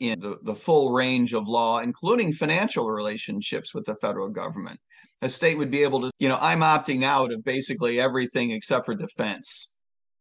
in 0.00 0.18
the, 0.18 0.38
the 0.42 0.54
full 0.54 0.92
range 0.92 1.32
of 1.32 1.48
law, 1.48 1.78
including 1.78 2.32
financial 2.32 2.88
relationships 2.88 3.72
with 3.72 3.84
the 3.84 3.94
federal 3.96 4.28
government. 4.28 4.80
A 5.22 5.28
state 5.28 5.58
would 5.58 5.70
be 5.70 5.84
able 5.84 6.00
to, 6.02 6.10
you 6.18 6.28
know, 6.28 6.38
I'm 6.40 6.60
opting 6.60 7.04
out 7.04 7.32
of 7.32 7.44
basically 7.44 8.00
everything 8.00 8.50
except 8.50 8.84
for 8.84 8.94
defense. 8.94 9.76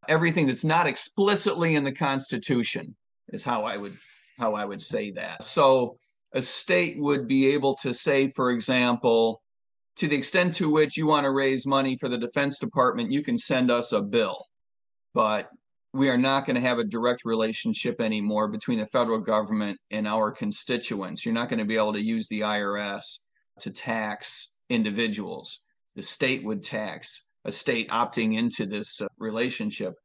Everything 0.08 0.46
that's 0.46 0.64
not 0.64 0.88
explicitly 0.88 1.76
in 1.76 1.84
the 1.84 1.92
Constitution 1.92 2.96
is 3.30 3.44
how 3.44 3.64
I 3.64 3.78
would 3.78 3.98
how 4.38 4.54
I 4.54 4.66
would 4.66 4.82
say 4.82 5.12
that. 5.12 5.44
So 5.44 5.98
a 6.34 6.42
state 6.42 6.98
would 7.00 7.28
be 7.28 7.54
able 7.54 7.76
to 7.76 7.94
say, 7.94 8.28
for 8.28 8.52
example, 8.52 9.42
to 9.98 10.08
the 10.08 10.16
extent 10.16 10.56
to 10.56 10.70
which 10.70 10.98
you 10.98 11.08
want 11.08 11.24
to 11.24 11.32
raise 11.32 11.66
money 11.66 11.98
for 11.98 12.08
the 12.08 12.18
Defense 12.18 12.60
Department, 12.60 13.12
you 13.12 13.24
can 13.24 13.38
send 13.38 13.72
us 13.72 13.92
a 13.92 14.02
bill. 14.02 14.46
But 15.14 15.50
we 15.94 16.10
are 16.10 16.18
not 16.18 16.46
going 16.46 16.56
to 16.56 16.62
have 16.62 16.78
a 16.78 16.84
direct 16.84 17.26
relationship 17.26 18.00
anymore 18.00 18.48
between 18.50 18.78
the 18.78 18.86
federal 18.86 19.20
government 19.20 19.80
and 19.90 20.08
our 20.08 20.32
constituents. 20.32 21.26
You're 21.26 21.34
not 21.34 21.50
going 21.50 21.60
to 21.60 21.66
be 21.66 21.78
able 21.78 21.94
to 21.94 22.04
use 22.04 22.28
the 22.28 22.42
IRS 22.42 23.20
to 23.62 23.72
tax 23.72 24.58
individuals. 24.70 25.66
The 25.96 26.04
state 26.04 26.44
would 26.44 26.62
tax. 26.62 27.26
A 27.46 27.52
state 27.52 27.90
opting 27.90 28.38
into 28.38 28.66
this 28.66 29.02
uh, 29.02 29.08
relationship 29.18 29.96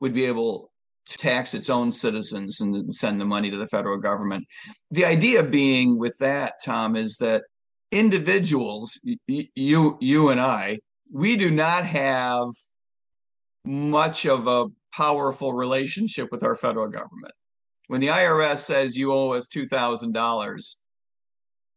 would 0.00 0.14
be 0.14 0.26
able 0.26 0.69
tax 1.18 1.54
its 1.54 1.70
own 1.70 1.92
citizens 1.92 2.60
and 2.60 2.94
send 2.94 3.20
the 3.20 3.24
money 3.24 3.50
to 3.50 3.56
the 3.56 3.66
federal 3.66 3.98
government. 3.98 4.44
The 4.90 5.04
idea 5.04 5.42
being 5.42 5.98
with 5.98 6.16
that, 6.18 6.54
Tom, 6.64 6.96
is 6.96 7.16
that 7.18 7.44
individuals, 7.90 8.98
you 9.26 9.98
you 10.00 10.28
and 10.28 10.40
I, 10.40 10.78
we 11.12 11.36
do 11.36 11.50
not 11.50 11.84
have 11.84 12.48
much 13.64 14.26
of 14.26 14.46
a 14.46 14.66
powerful 14.92 15.52
relationship 15.52 16.30
with 16.30 16.42
our 16.42 16.56
federal 16.56 16.88
government. 16.88 17.34
When 17.88 18.00
the 18.00 18.08
IRS 18.08 18.58
says 18.58 18.96
you 18.96 19.12
owe 19.12 19.30
us 19.30 19.48
$2,000, 19.48 20.74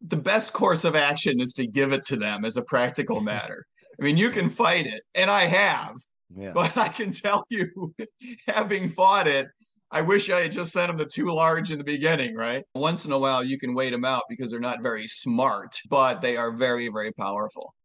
the 0.02 0.18
best 0.18 0.54
course 0.54 0.84
of 0.84 0.96
action 0.96 1.40
is 1.40 1.54
to 1.54 1.66
give 1.66 1.94
it 1.94 2.04
to 2.04 2.16
them 2.16 2.46
as 2.46 2.58
a 2.58 2.64
practical 2.66 3.22
matter. 3.22 3.66
I 4.00 4.04
mean, 4.04 4.18
you 4.18 4.30
can 4.30 4.50
fight 4.50 4.86
it, 4.86 5.02
and 5.16 5.30
I 5.30 5.46
have, 5.46 5.96
yeah. 6.36 6.52
but 6.54 6.76
I 6.78 6.90
can 6.90 7.12
tell 7.12 7.46
you, 7.50 7.94
having 8.48 8.90
fought 8.90 9.28
it, 9.28 9.48
I 9.92 10.02
wish 10.02 10.30
I 10.30 10.42
had 10.42 10.52
just 10.52 10.74
sent 10.74 10.88
them 10.88 10.98
the 10.98 11.06
too 11.06 11.28
large 11.28 11.72
in 11.72 11.78
the 11.78 11.84
beginning, 11.84 12.36
right? 12.36 12.64
Once 12.74 13.06
in 13.06 13.12
a 13.12 13.20
while, 13.20 13.44
you 13.44 13.60
can 13.60 13.76
wait 13.76 13.92
them 13.92 14.06
out 14.06 14.24
because 14.28 14.50
they're 14.50 14.60
not 14.60 14.82
very 14.82 15.08
smart, 15.08 15.78
but 15.88 16.20
they 16.20 16.36
are 16.36 16.52
very, 16.52 16.88
very 16.90 17.12
powerful. 17.12 17.76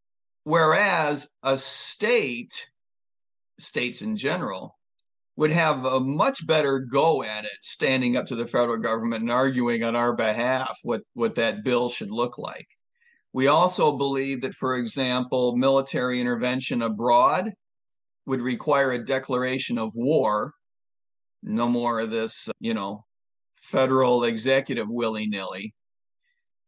Whereas 0.45 1.29
a 1.43 1.59
state, 1.59 2.71
states 3.59 4.01
in 4.01 4.17
general, 4.17 4.79
would 5.37 5.51
have 5.51 5.85
a 5.85 6.01
much 6.01 6.47
better 6.47 6.79
go 6.79 7.23
at 7.23 7.45
it 7.45 7.59
standing 7.61 8.17
up 8.17 8.25
to 8.27 8.35
the 8.35 8.47
federal 8.47 8.79
government 8.79 9.21
and 9.21 9.31
arguing 9.31 9.85
on 9.85 9.95
our 9.95 10.17
behalf 10.17 10.79
what, 10.83 11.03
what 11.13 11.35
that 11.35 11.63
bill 11.63 11.91
should 11.91 12.11
look 12.11 12.39
like. 12.39 12.67
We 13.35 13.49
also 13.49 13.99
believe 13.99 14.41
that, 14.41 14.55
for 14.55 14.77
example, 14.77 15.57
military 15.57 16.21
intervention 16.21 16.81
abroad 16.81 17.53
would 18.29 18.43
require 18.43 18.93
a 18.93 19.05
declaration 19.05 19.79
of 19.79 19.91
war 19.95 20.53
no 21.43 21.69
more 21.69 22.01
of 22.01 22.11
this, 22.11 22.49
you 22.61 22.75
know, 22.75 23.05
federal 23.55 24.25
executive 24.25 24.87
willy 24.89 25.27
nilly, 25.27 25.75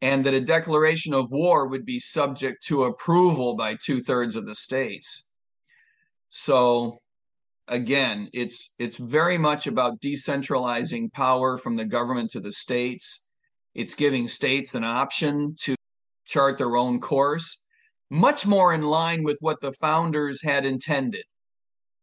and 0.01 0.25
that 0.25 0.35
a 0.35 0.41
declaration 0.41 1.13
of 1.13 1.31
war 1.31 1.69
would 1.69 1.85
be 1.85 2.01
subject 2.01 2.65
to 2.65 2.85
approval 2.85 3.57
by 3.57 3.77
two 3.85 4.01
thirds 4.01 4.37
of 4.37 4.47
the 4.47 4.55
states. 4.55 5.29
So, 6.31 6.99
again, 7.69 8.29
it's 8.33 8.75
it's 8.79 8.97
very 8.97 9.37
much 9.37 9.67
about 9.67 10.01
decentralizing 10.01 11.13
power 11.13 11.59
from 11.59 11.77
the 11.77 11.85
government 11.85 12.31
to 12.31 12.41
the 12.41 12.53
states. 12.53 13.29
It's 13.75 13.95
giving 13.95 14.29
states 14.29 14.75
an 14.75 14.85
option 14.85 15.55
to 15.65 15.75
chart 16.25 16.59
their 16.59 16.77
own 16.77 17.01
course, 17.01 17.63
much 18.09 18.47
more 18.47 18.73
in 18.73 18.83
line 18.83 19.25
with 19.25 19.39
what 19.41 19.61
the 19.61 19.73
founders 19.73 20.43
had 20.43 20.65
intended 20.65 21.25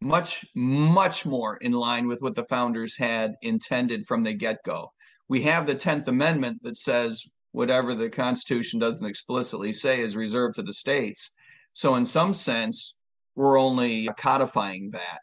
much, 0.02 0.46
much 0.56 1.26
more 1.26 1.58
in 1.58 1.72
line 1.72 2.08
with 2.08 2.22
what 2.22 2.36
the 2.36 2.44
founders 2.44 2.98
had 2.98 3.36
intended 3.42 4.06
from 4.06 4.24
the 4.24 4.34
get 4.34 4.64
go. 4.64 4.92
We 5.28 5.42
have 5.44 5.68
the 5.68 5.76
10th 5.76 6.08
Amendment 6.08 6.64
that 6.64 6.78
says 6.78 7.24
whatever 7.52 7.96
the 7.96 8.10
Constitution 8.10 8.80
doesn't 8.80 9.08
explicitly 9.08 9.74
say 9.74 10.02
is 10.02 10.16
reserved 10.16 10.56
to 10.56 10.64
the 10.64 10.74
states. 10.74 11.36
So, 11.74 11.96
in 11.96 12.06
some 12.06 12.34
sense, 12.34 12.96
we're 13.36 13.60
only 13.60 14.10
codifying 14.18 14.92
that. 14.92 15.20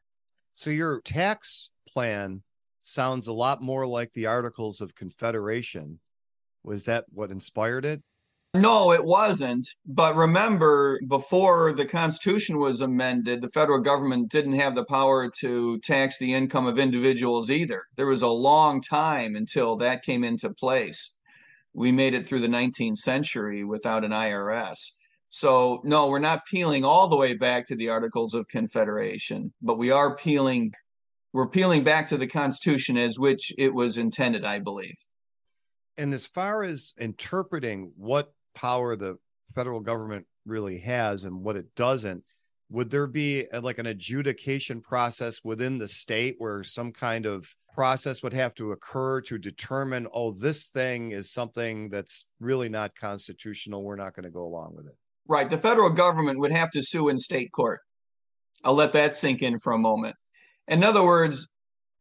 So, 0.53 0.71
your 0.71 1.01
tax 1.03 1.71
plan 1.89 2.43
sounds 2.83 3.29
a 3.29 3.33
lot 3.33 3.63
more 3.63 3.87
like 3.87 4.13
the 4.13 4.27
Articles 4.27 4.81
of 4.81 4.95
Confederation. 4.95 6.01
Was 6.63 6.85
that 6.85 7.07
what 7.11 7.31
inspired 7.31 7.85
it? 7.85 8.03
No, 8.55 8.93
it 8.93 9.05
wasn't. 9.05 9.67
But 9.85 10.15
remember, 10.15 11.01
before 11.09 11.73
the 11.73 11.87
Constitution 11.87 12.59
was 12.59 12.81
amended, 12.81 13.43
the 13.43 13.49
federal 13.49 13.81
government 13.81 14.31
didn't 14.31 14.53
have 14.53 14.77
the 14.77 14.85
power 14.85 15.29
to 15.41 15.81
tax 15.81 16.19
the 16.19 16.33
income 16.33 16.67
of 16.67 16.79
individuals 16.79 17.51
either. 17.51 17.83
There 17.97 18.07
was 18.07 18.23
a 18.23 18.29
long 18.29 18.81
time 18.81 19.35
until 19.35 19.75
that 19.79 20.05
came 20.05 20.23
into 20.23 20.51
place. 20.51 21.17
We 21.73 21.91
made 21.91 22.15
it 22.15 22.29
through 22.29 22.41
the 22.41 22.47
19th 22.47 22.99
century 22.99 23.65
without 23.65 24.05
an 24.05 24.13
IRS. 24.13 24.79
So, 25.31 25.81
no, 25.83 26.07
we're 26.07 26.21
not 26.21 26.47
peeling 26.47 26.85
all 26.85 27.09
the 27.09 27.17
way 27.17 27.35
back 27.35 27.67
to 27.67 27.75
the 27.75 27.89
Articles 27.89 28.35
of 28.35 28.47
Confederation, 28.47 29.53
but 29.61 29.79
we 29.79 29.91
are 29.91 30.15
peeling 30.15 30.71
we're 31.33 31.49
peeling 31.49 31.83
back 31.83 32.07
to 32.09 32.17
the 32.17 32.29
Constitution 32.29 32.97
as 32.97 33.19
which 33.19 33.53
it 33.59 33.75
was 33.75 33.99
intended, 33.99 34.45
I 34.45 34.61
believe. 34.61 34.95
And 35.99 36.15
as 36.15 36.27
far 36.27 36.63
as 36.63 36.95
interpreting 36.97 37.91
what 37.97 38.33
power 38.55 38.97
the 38.97 39.17
federal 39.55 39.81
government 39.81 40.27
really 40.47 40.79
has 40.79 41.25
and 41.25 41.43
what 41.43 41.57
it 41.57 41.67
doesn't 41.75 42.23
would 42.71 42.91
there 42.91 43.07
be 43.07 43.45
a, 43.53 43.61
like 43.61 43.79
an 43.79 43.87
adjudication 43.87 44.81
process 44.81 45.41
within 45.45 45.79
the 45.79 45.89
state 45.89 46.35
where 46.39 46.65
some 46.65 46.93
kind 46.93 47.27
of 47.27 47.47
process 47.73 48.23
would 48.23 48.33
have 48.33 48.55
to 48.55 48.73
occur 48.73 49.21
to 49.21 49.39
determine 49.39 50.07
oh 50.13 50.33
this 50.33 50.67
thing 50.67 51.11
is 51.11 51.33
something 51.33 51.89
that's 51.89 52.27
really 52.41 52.69
not 52.69 52.95
constitutional 52.95 53.83
we're 53.83 53.97
not 53.97 54.15
going 54.15 54.25
to 54.25 54.31
go 54.31 54.43
along 54.43 54.73
with 54.75 54.87
it? 54.87 54.97
Right 55.27 55.49
the 55.49 55.59
federal 55.59 55.91
government 55.91 56.39
would 56.41 56.53
have 56.53 56.71
to 56.73 56.83
sue 56.83 57.09
in 57.09 57.19
state 57.19 57.53
court. 57.53 57.81
I'll 58.63 58.75
let 58.75 58.93
that 58.93 59.17
sink 59.17 59.43
in 59.43 59.59
for 59.59 59.73
a 59.73 59.79
moment. 59.79 60.17
In 60.69 60.85
other 60.85 61.05
words 61.05 61.51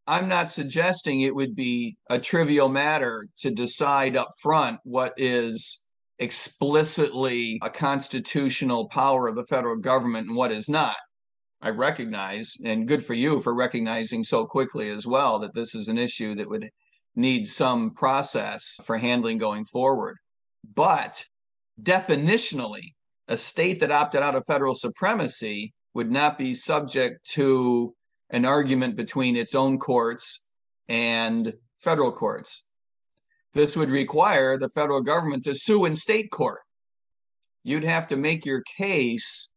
i'm 0.05 0.27
not 0.27 0.49
suggesting 0.49 1.21
it 1.21 1.33
would 1.33 1.55
be 1.55 1.95
a 2.09 2.19
trivial 2.19 2.69
matter 2.69 3.25
to 3.37 3.51
decide 3.51 4.17
up 4.17 4.29
front 4.41 4.79
what 4.83 5.13
is 5.17 5.82
explicitly 6.23 7.59
a 7.61 7.69
constitutional 7.69 8.87
power 8.87 9.27
of 9.27 9.35
the 9.35 9.45
federal 9.45 9.77
government 9.77 10.27
and 10.27 10.35
what 10.35 10.51
is 10.51 10.69
not. 10.69 10.95
I 11.61 11.69
recognize, 11.69 12.57
and 12.65 12.87
good 12.87 13.03
for 13.03 13.13
you 13.13 13.39
for 13.39 13.53
recognizing 13.53 14.23
so 14.23 14.45
quickly 14.45 14.89
as 14.89 15.05
well, 15.05 15.39
that 15.39 15.53
this 15.53 15.75
is 15.75 15.87
an 15.87 15.97
issue 15.97 16.35
that 16.35 16.49
would 16.49 16.69
need 17.15 17.47
some 17.47 17.91
process 17.93 18.79
for 18.83 18.97
handling 18.97 19.37
going 19.37 19.65
forward. 19.65 20.17
But 20.75 21.23
definitionally, 21.81 22.93
a 23.27 23.37
state 23.37 23.79
that 23.79 23.91
opted 23.91 24.21
out 24.21 24.35
of 24.35 24.45
federal 24.45 24.75
supremacy 24.75 25.73
would 25.93 26.11
not 26.11 26.37
be 26.37 26.55
subject 26.55 27.25
to 27.31 27.93
an 28.29 28.45
argument 28.45 28.95
between 28.95 29.35
its 29.35 29.55
own 29.55 29.77
courts 29.77 30.47
and 30.89 31.53
federal 31.79 32.11
courts. 32.11 32.67
This 33.53 33.75
would 33.77 33.89
require 33.89 34.57
the 34.57 34.69
federal 34.69 35.01
government 35.01 35.43
to 35.43 35.53
sue 35.53 35.85
in 35.85 35.95
state 35.95 36.31
court. 36.31 36.61
You'd 37.63 37.83
have 37.83 38.07
to 38.07 38.17
make 38.17 38.45
your 38.45 38.63
case 38.77 39.49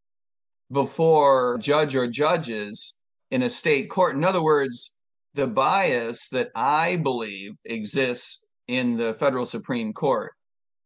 before 0.71 1.59
judge 1.59 1.95
or 1.97 2.07
judges 2.07 2.95
in 3.31 3.43
a 3.43 3.51
state 3.51 3.89
court. 3.89 4.15
In 4.15 4.25
other 4.25 4.43
words, 4.43 4.95
the 5.35 5.47
bias 5.47 6.29
that 6.31 6.51
I 6.55 6.97
believe 6.97 7.53
exists 7.65 8.45
in 8.69 8.97
the 8.97 9.15
federal 9.15 9.47
Supreme 9.47 9.93
Court, 9.93 10.33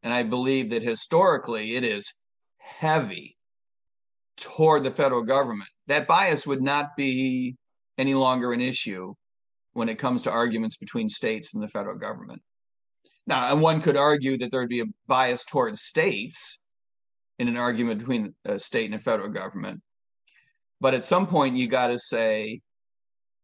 and 0.02 0.12
I 0.12 0.22
believe 0.22 0.70
that 0.70 0.82
historically 0.82 1.76
it 1.76 1.84
is 1.84 2.12
heavy 2.58 3.36
toward 4.36 4.84
the 4.84 4.90
federal 4.90 5.22
government. 5.22 5.70
That 5.86 6.06
bias 6.08 6.46
would 6.46 6.62
not 6.62 6.96
be 6.96 7.56
any 7.98 8.14
longer 8.14 8.52
an 8.52 8.61
issue 8.61 9.14
when 9.72 9.88
it 9.88 9.98
comes 9.98 10.22
to 10.22 10.30
arguments 10.30 10.76
between 10.76 11.08
states 11.08 11.54
and 11.54 11.62
the 11.62 11.68
federal 11.68 11.98
government. 11.98 12.42
Now, 13.30 13.52
and 13.52 13.62
one 13.62 13.80
could 13.80 13.96
argue 13.96 14.36
that 14.38 14.50
there 14.50 14.60
would 14.60 14.68
be 14.68 14.80
a 14.82 14.86
bias 15.08 15.44
towards 15.44 15.82
states 15.82 16.64
in 17.38 17.48
an 17.48 17.56
argument 17.56 18.00
between 18.00 18.34
a 18.44 18.58
state 18.58 18.86
and 18.86 18.94
a 18.96 18.98
federal 18.98 19.30
government. 19.30 19.80
But 20.80 20.94
at 20.94 21.04
some 21.04 21.26
point, 21.26 21.56
you 21.56 21.68
got 21.68 21.88
to 21.88 21.98
say 21.98 22.60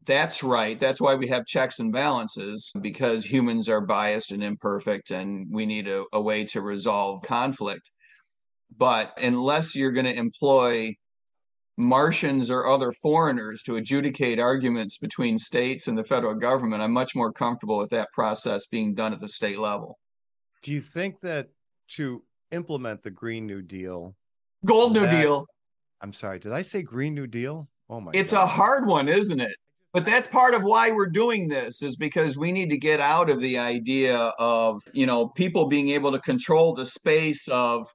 That's 0.06 0.42
right. 0.44 0.78
That's 0.78 1.00
why 1.00 1.14
we 1.16 1.28
have 1.28 1.46
checks 1.46 1.80
and 1.80 1.92
balances 1.92 2.72
because 2.80 3.24
humans 3.24 3.68
are 3.68 3.80
biased 3.80 4.32
and 4.32 4.42
imperfect, 4.42 5.10
and 5.10 5.46
we 5.50 5.66
need 5.66 5.88
a, 5.88 6.04
a 6.12 6.20
way 6.20 6.44
to 6.46 6.60
resolve 6.62 7.22
conflict. 7.24 7.90
But 8.76 9.18
unless 9.22 9.74
you're 9.76 9.92
going 9.92 10.06
to 10.06 10.16
employ 10.16 10.94
Martians 11.76 12.50
or 12.50 12.66
other 12.66 12.90
foreigners 12.90 13.62
to 13.64 13.76
adjudicate 13.76 14.38
arguments 14.38 14.96
between 14.98 15.38
states 15.38 15.88
and 15.88 15.98
the 15.98 16.04
federal 16.04 16.34
government, 16.34 16.82
I'm 16.82 16.92
much 16.92 17.14
more 17.14 17.32
comfortable 17.32 17.76
with 17.76 17.90
that 17.90 18.08
process 18.12 18.66
being 18.66 18.94
done 18.94 19.12
at 19.12 19.20
the 19.20 19.28
state 19.28 19.58
level. 19.58 19.98
Do 20.62 20.72
you 20.72 20.80
think 20.80 21.20
that 21.20 21.48
to 21.88 22.22
implement 22.50 23.02
the 23.02 23.10
Green 23.10 23.46
New 23.46 23.62
Deal, 23.62 24.14
Gold 24.64 24.94
New 24.94 25.00
that, 25.00 25.20
Deal, 25.20 25.46
I'm 26.00 26.12
sorry, 26.12 26.38
did 26.38 26.52
I 26.52 26.62
say 26.62 26.82
Green 26.82 27.14
New 27.14 27.26
Deal? 27.26 27.68
Oh 27.90 28.00
my 28.00 28.10
It's 28.14 28.32
God. 28.32 28.44
a 28.44 28.46
hard 28.46 28.86
one, 28.86 29.08
isn't 29.08 29.40
it? 29.40 29.56
But 29.92 30.04
that's 30.04 30.26
part 30.26 30.54
of 30.54 30.62
why 30.62 30.90
we're 30.90 31.06
doing 31.06 31.48
this 31.48 31.82
is 31.82 31.96
because 31.96 32.36
we 32.36 32.52
need 32.52 32.68
to 32.70 32.76
get 32.76 33.00
out 33.00 33.30
of 33.30 33.40
the 33.40 33.58
idea 33.58 34.16
of, 34.38 34.82
you 34.92 35.06
know, 35.06 35.28
people 35.28 35.68
being 35.68 35.90
able 35.90 36.12
to 36.12 36.18
control 36.20 36.74
the 36.74 36.86
space 36.86 37.48
of 37.48 37.86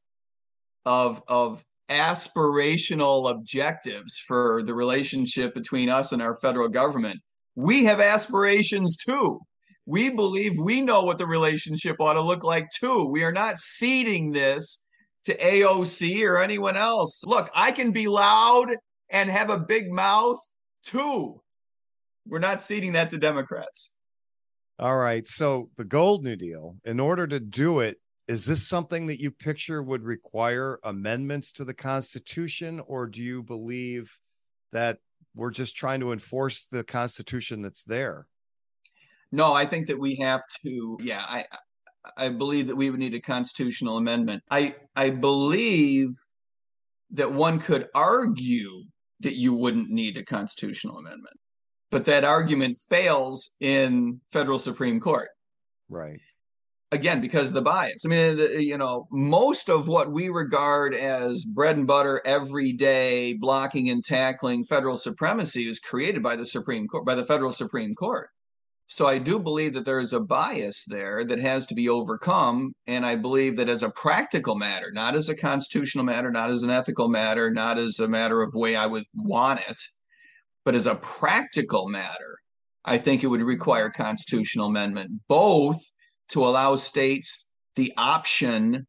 of 0.85 1.21
of 1.27 1.63
aspirational 1.91 3.29
objectives 3.29 4.17
for 4.25 4.63
the 4.65 4.73
relationship 4.73 5.53
between 5.53 5.89
us 5.89 6.13
and 6.13 6.21
our 6.21 6.35
federal 6.35 6.69
government. 6.69 7.19
We 7.55 7.83
have 7.85 7.99
aspirations 7.99 8.97
too. 8.97 9.39
We 9.85 10.09
believe 10.09 10.53
we 10.57 10.81
know 10.81 11.03
what 11.03 11.17
the 11.17 11.25
relationship 11.25 11.97
ought 11.99 12.13
to 12.13 12.21
look 12.21 12.43
like 12.43 12.69
too. 12.69 13.09
We 13.11 13.23
are 13.23 13.33
not 13.33 13.59
ceding 13.59 14.31
this 14.31 14.81
to 15.25 15.37
AOC 15.37 16.23
or 16.27 16.37
anyone 16.41 16.77
else. 16.77 17.23
Look, 17.25 17.49
I 17.53 17.71
can 17.71 17.91
be 17.91 18.07
loud 18.07 18.67
and 19.09 19.29
have 19.29 19.49
a 19.49 19.59
big 19.59 19.91
mouth 19.91 20.39
too. 20.83 21.41
We're 22.25 22.39
not 22.39 22.61
ceding 22.61 22.93
that 22.93 23.09
to 23.09 23.17
Democrats. 23.17 23.93
All 24.79 24.97
right. 24.97 25.27
So 25.27 25.69
the 25.77 25.83
Gold 25.83 26.23
New 26.23 26.35
Deal, 26.35 26.75
in 26.85 26.99
order 26.99 27.27
to 27.27 27.39
do 27.39 27.81
it, 27.81 27.97
is 28.31 28.45
this 28.45 28.65
something 28.65 29.07
that 29.07 29.19
you 29.19 29.29
picture 29.29 29.83
would 29.83 30.03
require 30.03 30.79
amendments 30.85 31.51
to 31.51 31.65
the 31.65 31.73
Constitution, 31.73 32.79
or 32.87 33.05
do 33.05 33.21
you 33.21 33.43
believe 33.43 34.17
that 34.71 34.99
we're 35.35 35.51
just 35.51 35.75
trying 35.75 35.99
to 35.99 36.13
enforce 36.13 36.65
the 36.71 36.85
Constitution 36.85 37.61
that's 37.61 37.83
there? 37.83 38.27
No, 39.33 39.51
I 39.51 39.65
think 39.65 39.87
that 39.87 39.99
we 39.99 40.15
have 40.21 40.39
to. 40.65 40.97
Yeah, 41.01 41.25
I 41.27 41.43
I 42.15 42.29
believe 42.29 42.67
that 42.67 42.75
we 42.77 42.89
would 42.89 43.01
need 43.01 43.15
a 43.15 43.19
constitutional 43.19 43.97
amendment. 43.97 44.43
I 44.49 44.75
I 44.95 45.09
believe 45.09 46.07
that 47.09 47.33
one 47.33 47.59
could 47.59 47.87
argue 47.93 48.83
that 49.19 49.35
you 49.35 49.53
wouldn't 49.53 49.89
need 49.89 50.15
a 50.15 50.23
constitutional 50.23 50.99
amendment, 50.99 51.35
but 51.89 52.05
that 52.05 52.23
argument 52.23 52.77
fails 52.77 53.51
in 53.59 54.21
federal 54.31 54.57
Supreme 54.57 55.01
Court. 55.01 55.27
Right 55.89 56.21
again 56.91 57.21
because 57.21 57.47
of 57.47 57.53
the 57.53 57.61
bias. 57.61 58.05
I 58.05 58.09
mean 58.09 58.37
the, 58.37 58.63
you 58.63 58.77
know 58.77 59.07
most 59.11 59.69
of 59.69 59.87
what 59.87 60.11
we 60.11 60.29
regard 60.29 60.93
as 60.93 61.43
bread 61.43 61.77
and 61.77 61.87
butter 61.87 62.21
everyday 62.25 63.33
blocking 63.33 63.89
and 63.89 64.03
tackling 64.03 64.63
federal 64.63 64.97
supremacy 64.97 65.67
is 65.67 65.79
created 65.79 66.21
by 66.21 66.35
the 66.35 66.45
supreme 66.45 66.87
court 66.87 67.05
by 67.05 67.15
the 67.15 67.25
federal 67.25 67.51
supreme 67.51 67.93
court. 67.95 68.29
So 68.87 69.07
i 69.07 69.17
do 69.17 69.39
believe 69.39 69.73
that 69.73 69.85
there 69.85 70.01
is 70.01 70.13
a 70.13 70.19
bias 70.19 70.83
there 70.85 71.23
that 71.23 71.39
has 71.39 71.65
to 71.67 71.75
be 71.75 71.87
overcome 71.87 72.73
and 72.87 73.05
i 73.05 73.15
believe 73.15 73.55
that 73.55 73.69
as 73.69 73.83
a 73.83 73.91
practical 73.91 74.55
matter 74.55 74.91
not 74.91 75.15
as 75.15 75.29
a 75.29 75.35
constitutional 75.35 76.03
matter 76.03 76.29
not 76.29 76.49
as 76.49 76.63
an 76.63 76.69
ethical 76.69 77.07
matter 77.07 77.49
not 77.49 77.77
as 77.77 77.99
a 77.99 78.07
matter 78.07 78.41
of 78.41 78.53
way 78.53 78.75
i 78.75 78.85
would 78.85 79.05
want 79.15 79.61
it 79.69 79.77
but 80.65 80.75
as 80.75 80.87
a 80.87 80.95
practical 80.95 81.87
matter 81.87 82.37
i 82.83 82.97
think 82.97 83.23
it 83.23 83.27
would 83.27 83.41
require 83.41 83.89
constitutional 83.89 84.67
amendment 84.67 85.09
both 85.29 85.77
to 86.31 86.45
allow 86.45 86.75
states 86.75 87.47
the 87.75 87.93
option 87.97 88.85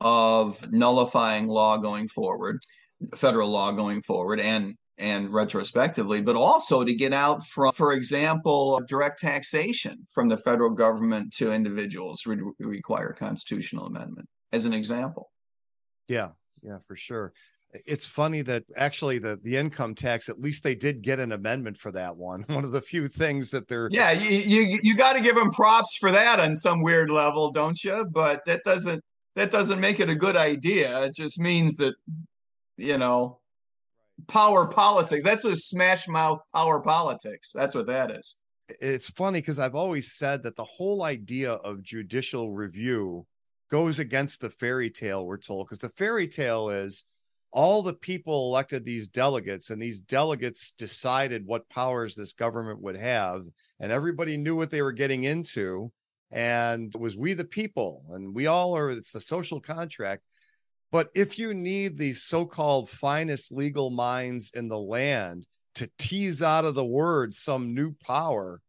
of 0.00 0.70
nullifying 0.70 1.46
law 1.46 1.76
going 1.76 2.08
forward, 2.08 2.60
federal 3.16 3.48
law 3.48 3.72
going 3.72 4.02
forward, 4.02 4.40
and 4.40 4.74
and 5.00 5.32
retrospectively, 5.32 6.20
but 6.20 6.34
also 6.34 6.82
to 6.82 6.92
get 6.92 7.12
out 7.12 7.40
from, 7.44 7.70
for 7.72 7.92
example, 7.92 8.80
direct 8.88 9.20
taxation 9.20 9.96
from 10.12 10.28
the 10.28 10.36
federal 10.36 10.70
government 10.70 11.32
to 11.32 11.52
individuals 11.52 12.26
would 12.26 12.40
require 12.58 13.12
constitutional 13.12 13.86
amendment, 13.86 14.28
as 14.52 14.66
an 14.66 14.72
example. 14.72 15.30
Yeah, 16.08 16.30
yeah, 16.62 16.78
for 16.88 16.96
sure 16.96 17.32
it's 17.72 18.06
funny 18.06 18.42
that 18.42 18.64
actually 18.76 19.18
the 19.18 19.38
the 19.42 19.56
income 19.56 19.94
tax 19.94 20.28
at 20.28 20.40
least 20.40 20.62
they 20.62 20.74
did 20.74 21.02
get 21.02 21.18
an 21.18 21.32
amendment 21.32 21.76
for 21.76 21.92
that 21.92 22.16
one. 22.16 22.42
One 22.48 22.64
of 22.64 22.72
the 22.72 22.80
few 22.80 23.08
things 23.08 23.50
that 23.50 23.68
they're 23.68 23.88
yeah 23.92 24.10
you 24.12 24.28
you, 24.28 24.80
you 24.82 24.96
got 24.96 25.14
to 25.14 25.20
give 25.20 25.36
them 25.36 25.50
props 25.50 25.96
for 25.98 26.10
that 26.10 26.40
on 26.40 26.56
some 26.56 26.82
weird 26.82 27.10
level 27.10 27.52
don't 27.52 27.82
you? 27.84 28.06
But 28.10 28.44
that 28.46 28.62
doesn't 28.64 29.02
that 29.36 29.50
doesn't 29.50 29.80
make 29.80 30.00
it 30.00 30.10
a 30.10 30.14
good 30.14 30.36
idea. 30.36 31.04
It 31.04 31.14
just 31.14 31.38
means 31.38 31.76
that 31.76 31.94
you 32.76 32.98
know 32.98 33.38
power 34.26 34.66
politics 34.66 35.22
that's 35.22 35.44
a 35.44 35.54
smash 35.54 36.08
mouth 36.08 36.40
power 36.54 36.80
politics. 36.80 37.52
That's 37.52 37.74
what 37.74 37.86
that 37.86 38.10
is. 38.10 38.40
It's 38.80 39.08
funny 39.08 39.40
because 39.40 39.58
i've 39.58 39.74
always 39.74 40.12
said 40.12 40.42
that 40.42 40.54
the 40.54 40.64
whole 40.64 41.02
idea 41.02 41.52
of 41.52 41.82
judicial 41.82 42.52
review 42.52 43.26
goes 43.70 43.98
against 43.98 44.42
the 44.42 44.50
fairy 44.50 44.90
tale 44.90 45.24
we're 45.24 45.38
told 45.38 45.66
because 45.66 45.78
the 45.78 45.88
fairy 45.88 46.28
tale 46.28 46.68
is 46.68 47.04
all 47.50 47.82
the 47.82 47.94
people 47.94 48.48
elected 48.48 48.84
these 48.84 49.08
delegates 49.08 49.70
and 49.70 49.80
these 49.80 50.00
delegates 50.00 50.72
decided 50.72 51.46
what 51.46 51.68
powers 51.68 52.14
this 52.14 52.32
government 52.32 52.80
would 52.80 52.96
have 52.96 53.44
and 53.80 53.90
everybody 53.90 54.36
knew 54.36 54.54
what 54.56 54.70
they 54.70 54.82
were 54.82 54.92
getting 54.92 55.24
into 55.24 55.90
and 56.30 56.94
it 56.94 57.00
was 57.00 57.16
we 57.16 57.32
the 57.32 57.44
people 57.44 58.04
and 58.10 58.34
we 58.34 58.46
all 58.46 58.76
are 58.76 58.90
it's 58.90 59.12
the 59.12 59.20
social 59.20 59.60
contract. 59.60 60.22
But 60.90 61.10
if 61.14 61.38
you 61.38 61.52
need 61.52 61.98
the 61.98 62.14
so-called 62.14 62.88
finest 62.88 63.52
legal 63.52 63.90
minds 63.90 64.50
in 64.54 64.68
the 64.68 64.78
land 64.78 65.46
to 65.74 65.90
tease 65.98 66.42
out 66.42 66.64
of 66.64 66.74
the 66.74 66.84
word 66.84 67.34
some 67.34 67.74
new 67.74 67.94
power 68.02 68.60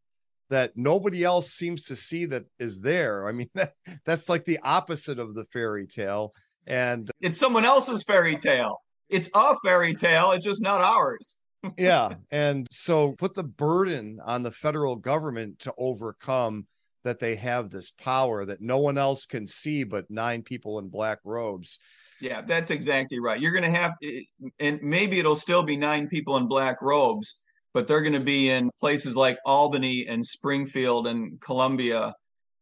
that 0.50 0.76
nobody 0.76 1.24
else 1.24 1.52
seems 1.52 1.86
to 1.86 1.96
see 1.96 2.26
that 2.26 2.46
is 2.60 2.82
there 2.82 3.28
i 3.28 3.32
mean 3.32 3.50
that, 3.56 3.74
that's 4.06 4.30
like 4.30 4.46
the 4.46 4.60
opposite 4.64 5.20
of 5.20 5.34
the 5.34 5.46
fairy 5.46 5.88
tale 5.88 6.34
and 6.68 7.10
it's 7.22 7.38
someone 7.38 7.66
else's 7.66 8.04
fairy 8.04 8.38
tale. 8.38 8.82
It's 9.10 9.30
a 9.34 9.56
fairy 9.64 9.96
tale, 9.96 10.32
it's 10.32 10.46
just 10.46 10.62
not 10.62 10.82
ours. 10.82 11.38
yeah. 11.78 12.14
And 12.32 12.68
so 12.72 13.14
put 13.14 13.34
the 13.34 13.44
burden 13.44 14.20
on 14.24 14.44
the 14.44 14.52
federal 14.52 14.96
government 14.96 15.60
to 15.60 15.74
overcome 15.78 16.68
that 17.04 17.20
they 17.20 17.36
have 17.36 17.70
this 17.70 17.92
power 17.92 18.46
that 18.46 18.62
no 18.62 18.78
one 18.78 18.98
else 18.98 19.26
can 19.26 19.48
see 19.48 19.84
but 19.84 20.10
nine 20.10 20.42
people 20.42 20.80
in 20.80 20.90
black 20.90 21.20
robes. 21.24 21.80
Yeah, 22.22 22.42
that's 22.42 22.72
exactly 22.72 23.20
right. 23.20 23.40
You're 23.40 23.54
going 23.54 23.64
to 23.64 23.80
have, 23.80 23.94
eh, 24.04 24.22
and 24.60 24.82
maybe 24.82 25.20
it'll 25.20 25.38
still 25.38 25.64
be 25.64 25.78
nine 25.78 26.08
people 26.08 26.36
in 26.38 26.48
black 26.48 26.82
robes, 26.82 27.42
but 27.74 27.88
they're 27.88 28.02
going 28.02 28.14
to 28.14 28.20
be 28.20 28.50
in 28.50 28.70
places 28.80 29.16
like 29.16 29.38
Albany 29.46 30.06
and 30.08 30.26
Springfield 30.26 31.08
and 31.08 31.40
Columbia 31.40 32.14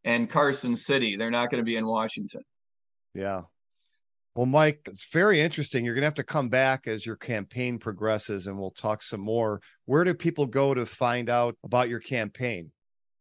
and 0.04 0.30
Carson 0.30 0.76
City. 0.76 1.16
They're 1.16 1.30
not 1.30 1.50
going 1.50 1.60
to 1.60 1.66
be 1.66 1.76
in 1.76 1.86
Washington. 1.86 2.42
Yeah. 3.14 3.42
Well, 4.34 4.46
Mike, 4.46 4.82
it's 4.86 5.06
very 5.12 5.40
interesting. 5.40 5.84
You're 5.84 5.94
going 5.94 6.02
to 6.02 6.06
have 6.06 6.14
to 6.14 6.22
come 6.22 6.48
back 6.48 6.86
as 6.86 7.04
your 7.04 7.16
campaign 7.16 7.78
progresses 7.78 8.46
and 8.46 8.58
we'll 8.58 8.70
talk 8.70 9.02
some 9.02 9.20
more. 9.20 9.60
Where 9.86 10.04
do 10.04 10.14
people 10.14 10.46
go 10.46 10.74
to 10.74 10.86
find 10.86 11.28
out 11.28 11.56
about 11.64 11.88
your 11.88 12.00
campaign? 12.00 12.70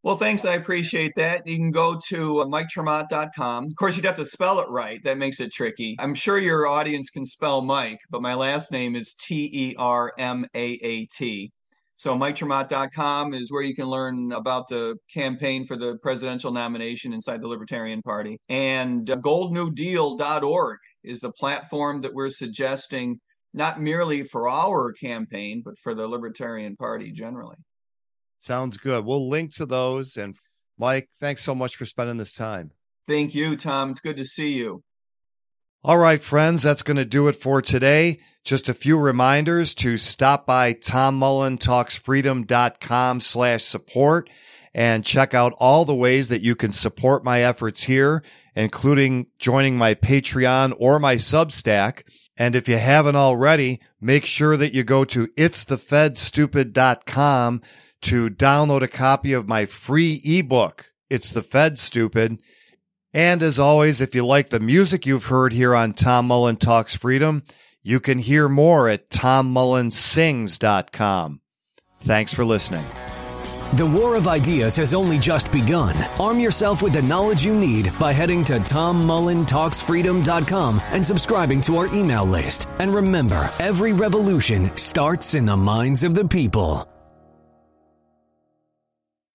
Well, 0.04 0.16
thanks. 0.16 0.46
I 0.46 0.54
appreciate 0.54 1.12
that. 1.16 1.46
You 1.48 1.58
can 1.58 1.72
go 1.72 2.00
to 2.10 2.40
uh, 2.40 2.46
MikeTerMaat.com. 2.46 3.66
Of 3.66 3.76
course, 3.76 3.98
you'd 3.98 4.06
have 4.06 4.16
to 4.16 4.26
spell 4.26 4.60
it 4.60 4.70
right. 4.70 5.04
That 5.04 5.18
makes 5.18 5.40
it 5.40 5.52
tricky. 5.52 5.98
I'm 6.00 6.14
sure 6.14 6.38
your 6.38 6.68
audience 6.68 7.10
can 7.10 7.26
spell 7.26 7.62
Mike, 7.62 8.00
but 8.10 8.22
my 8.22 8.34
last 8.34 8.72
name 8.72 8.96
is 8.96 9.16
T 9.16 9.50
E 9.52 9.76
R 9.78 10.14
M 10.18 10.46
A 10.56 10.74
A 10.82 11.06
T. 11.08 11.52
So 11.98 12.16
MikeTerMaat.com 12.16 13.34
is 13.34 13.52
where 13.52 13.64
you 13.64 13.74
can 13.74 13.88
learn 13.88 14.32
about 14.32 14.70
the 14.70 14.98
campaign 15.12 15.66
for 15.66 15.76
the 15.76 15.98
presidential 15.98 16.52
nomination 16.52 17.12
inside 17.12 17.42
the 17.42 17.48
Libertarian 17.48 18.04
Party. 18.04 18.40
And 18.50 19.10
uh, 19.10 19.18
GoldNewDeal.org 19.18 20.78
is 21.08 21.20
the 21.20 21.32
platform 21.32 22.02
that 22.02 22.14
we're 22.14 22.30
suggesting, 22.30 23.20
not 23.54 23.82
merely 23.82 24.24
for 24.24 24.50
our 24.50 24.94
campaign, 24.94 25.62
but 25.64 25.76
for 25.82 25.94
the 25.94 26.08
Libertarian 26.08 26.76
Party 26.76 27.12
generally. 27.12 27.58
Sounds 28.40 28.78
good. 28.78 29.06
We'll 29.06 29.30
link 29.30 29.54
to 29.56 29.66
those. 29.66 30.16
And 30.16 30.36
Mike, 30.78 31.10
thanks 31.20 31.44
so 31.44 31.56
much 31.56 31.76
for 31.76 31.86
spending 31.86 32.18
this 32.18 32.36
time. 32.36 32.72
Thank 33.08 33.34
you, 33.34 33.56
Tom. 33.56 33.92
It's 33.92 34.00
good 34.00 34.18
to 34.18 34.26
see 34.26 34.58
you. 34.58 34.84
All 35.84 35.98
right, 35.98 36.22
friends, 36.22 36.64
that's 36.64 36.84
going 36.84 36.98
to 36.98 37.06
do 37.06 37.28
it 37.28 37.36
for 37.36 37.62
today. 37.62 38.20
Just 38.44 38.68
a 38.68 38.74
few 38.74 38.98
reminders 38.98 39.76
to 39.76 39.98
stop 39.98 40.46
by 40.46 40.74
tommullentalksfreedom.com 40.74 43.22
slash 43.22 43.64
support 43.64 44.30
and 44.74 45.06
check 45.06 45.34
out 45.34 45.54
all 45.58 45.86
the 45.86 45.96
ways 45.96 46.28
that 46.30 46.42
you 46.42 46.56
can 46.56 46.72
support 46.72 47.24
my 47.24 47.42
efforts 47.42 47.84
here, 47.84 48.24
including 48.56 49.28
joining 49.40 49.78
my 49.78 49.94
Patreon 49.94 50.74
or 50.78 51.00
my 51.00 51.16
Substack. 51.16 52.04
And 52.38 52.56
if 52.56 52.68
you 52.68 52.78
haven't 52.78 53.16
already, 53.16 53.80
make 54.00 54.26
sure 54.26 54.58
that 54.58 54.74
you 54.74 54.84
go 54.84 55.06
to 55.06 55.28
itsthefedstupid.com 55.28 57.62
to 58.02 58.30
download 58.30 58.84
a 58.84 58.88
copy 58.88 59.34
of 59.34 59.48
my 59.48 59.66
free 59.66 60.22
ebook, 60.24 60.92
It's 61.10 61.32
the 61.32 61.42
Fed 61.42 61.80
Stupid. 61.80 62.40
And 63.14 63.42
as 63.42 63.58
always, 63.58 64.02
if 64.02 64.14
you 64.14 64.26
like 64.26 64.50
the 64.50 64.60
music 64.60 65.06
you've 65.06 65.26
heard 65.26 65.54
here 65.54 65.74
on 65.74 65.94
Tom 65.94 66.28
Mullen 66.28 66.58
Talks 66.58 66.96
Freedom, 66.96 67.44
you 67.82 68.00
can 68.00 68.20
hear 68.20 68.48
more 68.48 68.88
at 68.88 69.10
tommullensings.com. 69.10 71.42
Thanks 72.02 72.34
for 72.34 72.46
listening. 72.46 72.86
The 73.74 73.86
war 73.86 74.16
of 74.16 74.30
ideas 74.30 74.78
has 74.78 74.94
only 74.94 75.20
just 75.20 75.52
begun. 75.52 75.94
Arm 76.20 76.40
yourself 76.40 76.82
with 76.82 76.94
the 76.94 77.02
knowledge 77.02 77.44
you 77.44 77.54
need 77.54 77.92
by 78.00 78.14
heading 78.14 78.46
to 78.46 78.60
tommullentalksfreedom.com 78.60 80.82
and 80.92 81.06
subscribing 81.06 81.60
to 81.62 81.78
our 81.78 81.94
email 81.94 82.26
list. 82.26 82.70
And 82.80 82.96
remember, 82.96 83.50
every 83.60 83.92
revolution 83.92 84.72
starts 84.78 85.36
in 85.36 85.46
the 85.46 85.58
minds 85.58 86.04
of 86.04 86.16
the 86.16 86.26
people. 86.26 86.88